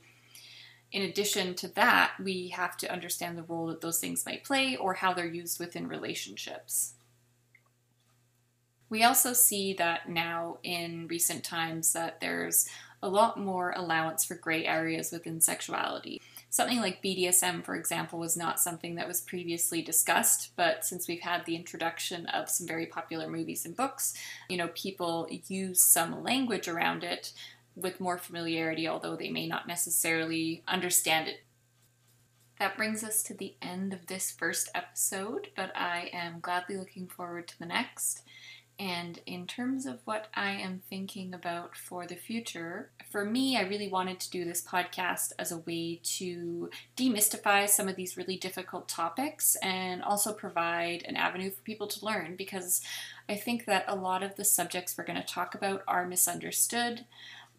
in 0.90 1.02
addition 1.02 1.54
to 1.54 1.68
that, 1.74 2.14
we 2.20 2.48
have 2.48 2.76
to 2.78 2.92
understand 2.92 3.38
the 3.38 3.44
role 3.44 3.68
that 3.68 3.80
those 3.80 4.00
things 4.00 4.26
might 4.26 4.42
play 4.42 4.76
or 4.76 4.94
how 4.94 5.14
they're 5.14 5.24
used 5.24 5.60
within 5.60 5.86
relationships. 5.86 6.94
We 8.88 9.04
also 9.04 9.34
see 9.34 9.72
that 9.74 10.08
now 10.08 10.58
in 10.64 11.06
recent 11.06 11.44
times 11.44 11.92
that 11.92 12.20
there's 12.20 12.68
a 13.06 13.08
lot 13.08 13.38
more 13.38 13.72
allowance 13.76 14.24
for 14.24 14.34
gray 14.34 14.66
areas 14.66 15.12
within 15.12 15.40
sexuality. 15.40 16.20
Something 16.50 16.80
like 16.80 17.02
BDSM, 17.02 17.64
for 17.64 17.76
example, 17.76 18.18
was 18.18 18.36
not 18.36 18.58
something 18.58 18.96
that 18.96 19.06
was 19.06 19.20
previously 19.20 19.80
discussed, 19.80 20.50
but 20.56 20.84
since 20.84 21.06
we've 21.06 21.20
had 21.20 21.44
the 21.46 21.54
introduction 21.54 22.26
of 22.26 22.50
some 22.50 22.66
very 22.66 22.86
popular 22.86 23.28
movies 23.28 23.64
and 23.64 23.76
books, 23.76 24.14
you 24.48 24.56
know, 24.56 24.68
people 24.74 25.28
use 25.46 25.80
some 25.80 26.24
language 26.24 26.66
around 26.66 27.04
it 27.04 27.32
with 27.76 28.00
more 28.00 28.18
familiarity, 28.18 28.88
although 28.88 29.14
they 29.14 29.30
may 29.30 29.46
not 29.46 29.68
necessarily 29.68 30.62
understand 30.66 31.28
it. 31.28 31.44
That 32.58 32.76
brings 32.76 33.04
us 33.04 33.22
to 33.24 33.34
the 33.34 33.54
end 33.62 33.92
of 33.92 34.06
this 34.06 34.32
first 34.32 34.70
episode, 34.74 35.48
but 35.54 35.70
I 35.76 36.10
am 36.12 36.40
gladly 36.40 36.76
looking 36.76 37.06
forward 37.06 37.46
to 37.48 37.58
the 37.58 37.66
next. 37.66 38.22
And 38.78 39.20
in 39.24 39.46
terms 39.46 39.86
of 39.86 40.00
what 40.04 40.28
I 40.34 40.50
am 40.50 40.82
thinking 40.90 41.32
about 41.32 41.76
for 41.76 42.06
the 42.06 42.14
future, 42.14 42.90
for 43.10 43.24
me, 43.24 43.56
I 43.56 43.62
really 43.62 43.88
wanted 43.88 44.20
to 44.20 44.30
do 44.30 44.44
this 44.44 44.62
podcast 44.62 45.32
as 45.38 45.50
a 45.50 45.58
way 45.58 46.00
to 46.02 46.68
demystify 46.94 47.68
some 47.68 47.88
of 47.88 47.96
these 47.96 48.18
really 48.18 48.36
difficult 48.36 48.86
topics 48.86 49.56
and 49.62 50.02
also 50.02 50.32
provide 50.32 51.04
an 51.08 51.16
avenue 51.16 51.50
for 51.50 51.62
people 51.62 51.86
to 51.86 52.04
learn 52.04 52.36
because 52.36 52.82
I 53.30 53.36
think 53.36 53.64
that 53.64 53.86
a 53.88 53.96
lot 53.96 54.22
of 54.22 54.36
the 54.36 54.44
subjects 54.44 54.96
we're 54.96 55.04
going 55.04 55.20
to 55.20 55.26
talk 55.26 55.54
about 55.54 55.82
are 55.88 56.06
misunderstood 56.06 57.06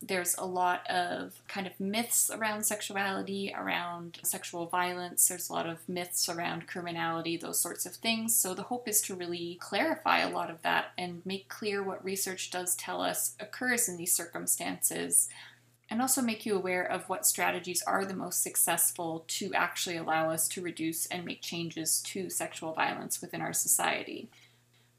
there's 0.01 0.35
a 0.37 0.45
lot 0.45 0.87
of 0.89 1.41
kind 1.47 1.67
of 1.67 1.79
myths 1.79 2.29
around 2.29 2.63
sexuality, 2.63 3.53
around 3.57 4.19
sexual 4.23 4.65
violence. 4.67 5.27
There's 5.27 5.49
a 5.49 5.53
lot 5.53 5.67
of 5.67 5.87
myths 5.87 6.29
around 6.29 6.67
criminality, 6.67 7.37
those 7.37 7.59
sorts 7.59 7.85
of 7.85 7.95
things. 7.95 8.35
So 8.35 8.53
the 8.53 8.63
hope 8.63 8.87
is 8.87 9.01
to 9.03 9.15
really 9.15 9.57
clarify 9.61 10.19
a 10.19 10.29
lot 10.29 10.49
of 10.49 10.61
that 10.61 10.91
and 10.97 11.25
make 11.25 11.49
clear 11.49 11.83
what 11.83 12.03
research 12.03 12.51
does 12.51 12.75
tell 12.75 13.01
us 13.01 13.35
occurs 13.39 13.89
in 13.89 13.97
these 13.97 14.13
circumstances. 14.13 15.29
And 15.89 16.01
also 16.01 16.21
make 16.21 16.45
you 16.45 16.55
aware 16.55 16.83
of 16.83 17.07
what 17.07 17.25
strategies 17.25 17.81
are 17.83 18.03
the 18.03 18.13
most 18.13 18.43
successful 18.43 19.23
to 19.27 19.53
actually 19.53 19.95
allow 19.95 20.29
us 20.29 20.47
to 20.49 20.61
reduce 20.61 21.05
and 21.05 21.23
make 21.23 21.41
changes 21.41 22.01
to 22.07 22.29
sexual 22.29 22.73
violence 22.73 23.21
within 23.21 23.41
our 23.41 23.53
society 23.53 24.29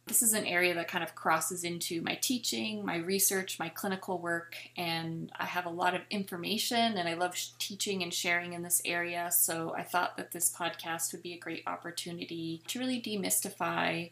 this 0.08 0.22
is 0.22 0.32
an 0.32 0.46
area 0.46 0.74
that 0.74 0.88
kind 0.88 1.04
of 1.04 1.14
crosses 1.14 1.64
into 1.64 2.00
my 2.00 2.14
teaching, 2.14 2.84
my 2.84 2.96
research, 2.96 3.58
my 3.58 3.68
clinical 3.68 4.18
work, 4.18 4.56
and 4.76 5.30
I 5.38 5.44
have 5.44 5.66
a 5.66 5.70
lot 5.70 5.94
of 5.94 6.00
information 6.10 6.96
and 6.96 7.08
I 7.08 7.14
love 7.14 7.36
teaching 7.58 8.02
and 8.02 8.12
sharing 8.12 8.54
in 8.54 8.62
this 8.62 8.80
area. 8.84 9.30
So 9.30 9.74
I 9.76 9.82
thought 9.82 10.16
that 10.16 10.32
this 10.32 10.52
podcast 10.52 11.12
would 11.12 11.22
be 11.22 11.34
a 11.34 11.38
great 11.38 11.62
opportunity 11.66 12.62
to 12.68 12.78
really 12.78 13.00
demystify. 13.00 14.10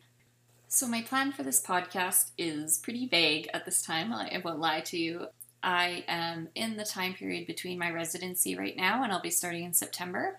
So, 0.69 0.87
my 0.87 1.01
plan 1.01 1.33
for 1.33 1.43
this 1.43 1.63
podcast 1.63 2.33
is 2.37 2.79
pretty 2.79 3.07
vague 3.07 3.49
at 3.55 3.65
this 3.65 3.83
time, 3.83 4.13
I 4.13 4.41
won't 4.45 4.61
lie 4.61 4.81
to 4.81 4.99
you. 4.99 5.29
I 5.63 6.05
am 6.07 6.49
in 6.55 6.77
the 6.77 6.85
time 6.85 7.15
period 7.15 7.47
between 7.47 7.79
my 7.79 7.91
residency 7.91 8.57
right 8.57 8.77
now, 8.77 9.03
and 9.03 9.13
I'll 9.13 9.21
be 9.21 9.31
starting 9.31 9.65
in 9.65 9.73
September. 9.73 10.39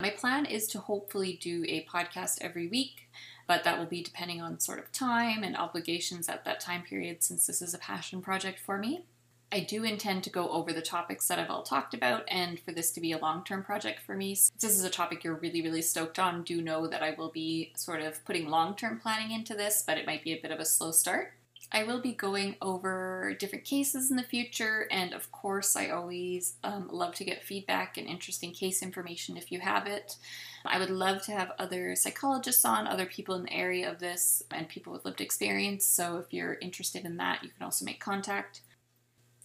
My 0.00 0.10
plan 0.10 0.44
is 0.44 0.66
to 0.68 0.78
hopefully 0.78 1.38
do 1.40 1.64
a 1.68 1.84
podcast 1.84 2.38
every 2.40 2.68
week 2.68 3.08
but 3.46 3.64
that 3.64 3.78
will 3.78 3.86
be 3.86 4.02
depending 4.02 4.40
on 4.40 4.60
sort 4.60 4.78
of 4.78 4.92
time 4.92 5.42
and 5.42 5.56
obligations 5.56 6.28
at 6.28 6.44
that 6.44 6.60
time 6.60 6.82
period 6.82 7.22
since 7.22 7.46
this 7.46 7.62
is 7.62 7.74
a 7.74 7.78
passion 7.78 8.20
project 8.20 8.58
for 8.58 8.78
me. 8.78 9.04
I 9.52 9.60
do 9.60 9.84
intend 9.84 10.24
to 10.24 10.30
go 10.30 10.48
over 10.48 10.72
the 10.72 10.82
topics 10.82 11.28
that 11.28 11.38
I've 11.38 11.50
all 11.50 11.62
talked 11.62 11.94
about 11.94 12.24
and 12.28 12.58
for 12.58 12.72
this 12.72 12.90
to 12.92 13.00
be 13.00 13.12
a 13.12 13.18
long 13.18 13.44
term 13.44 13.62
project 13.62 14.00
for 14.00 14.16
me. 14.16 14.34
Since 14.34 14.60
this 14.60 14.72
is 14.72 14.84
a 14.84 14.90
topic 14.90 15.22
you're 15.22 15.34
really, 15.34 15.62
really 15.62 15.82
stoked 15.82 16.18
on, 16.18 16.42
do 16.42 16.60
know 16.60 16.88
that 16.88 17.02
I 17.02 17.14
will 17.16 17.30
be 17.30 17.72
sort 17.76 18.00
of 18.00 18.24
putting 18.24 18.48
long 18.48 18.74
term 18.74 18.98
planning 18.98 19.30
into 19.30 19.54
this, 19.54 19.84
but 19.86 19.98
it 19.98 20.06
might 20.06 20.24
be 20.24 20.32
a 20.32 20.40
bit 20.40 20.50
of 20.50 20.58
a 20.58 20.64
slow 20.64 20.90
start. 20.90 21.32
I 21.72 21.82
will 21.82 22.00
be 22.00 22.12
going 22.12 22.56
over 22.62 23.34
different 23.38 23.64
cases 23.64 24.10
in 24.10 24.16
the 24.16 24.22
future, 24.22 24.86
and 24.90 25.12
of 25.12 25.32
course, 25.32 25.74
I 25.74 25.88
always 25.88 26.54
um, 26.62 26.88
love 26.92 27.14
to 27.16 27.24
get 27.24 27.42
feedback 27.42 27.98
and 27.98 28.06
interesting 28.06 28.52
case 28.52 28.82
information 28.82 29.36
if 29.36 29.50
you 29.50 29.60
have 29.60 29.86
it. 29.86 30.16
I 30.64 30.78
would 30.78 30.90
love 30.90 31.22
to 31.22 31.32
have 31.32 31.52
other 31.58 31.96
psychologists 31.96 32.64
on, 32.64 32.86
other 32.86 33.06
people 33.06 33.34
in 33.34 33.44
the 33.44 33.52
area 33.52 33.90
of 33.90 33.98
this, 33.98 34.44
and 34.52 34.68
people 34.68 34.92
with 34.92 35.04
lived 35.04 35.20
experience. 35.20 35.84
So 35.84 36.18
if 36.18 36.32
you're 36.32 36.54
interested 36.54 37.04
in 37.04 37.16
that, 37.16 37.42
you 37.42 37.50
can 37.50 37.64
also 37.64 37.84
make 37.84 38.00
contact. 38.00 38.60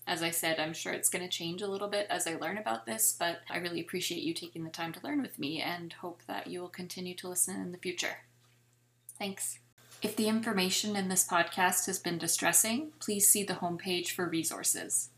As 0.06 0.22
I 0.22 0.30
said, 0.30 0.60
I'm 0.60 0.74
sure 0.74 0.94
it's 0.94 1.10
going 1.10 1.28
to 1.28 1.38
change 1.38 1.62
a 1.62 1.68
little 1.68 1.88
bit 1.88 2.08
as 2.10 2.28
I 2.28 2.36
learn 2.36 2.58
about 2.58 2.86
this, 2.86 3.16
but 3.18 3.40
I 3.50 3.58
really 3.58 3.82
appreciate 3.82 4.24
you 4.24 4.34
taking 4.34 4.64
the 4.64 4.70
time 4.70 4.94
to 4.94 5.04
learn 5.04 5.22
with 5.22 5.40
me 5.40 5.62
and 5.62 5.94
hope 5.94 6.22
that 6.28 6.48
you 6.48 6.62
will 6.62 6.70
continue 6.70 7.16
to 7.16 7.30
listen 7.30 7.56
in 7.56 7.72
the 7.72 7.78
future. 7.78 8.18
Thanks. 9.18 9.60
If 10.02 10.16
the 10.16 10.28
information 10.28 10.96
in 10.96 11.10
this 11.10 11.28
podcast 11.28 11.86
has 11.86 12.00
been 12.00 12.18
distressing, 12.18 12.92
please 13.00 13.28
see 13.28 13.44
the 13.44 13.54
homepage 13.54 14.10
for 14.10 14.28
resources. 14.28 15.10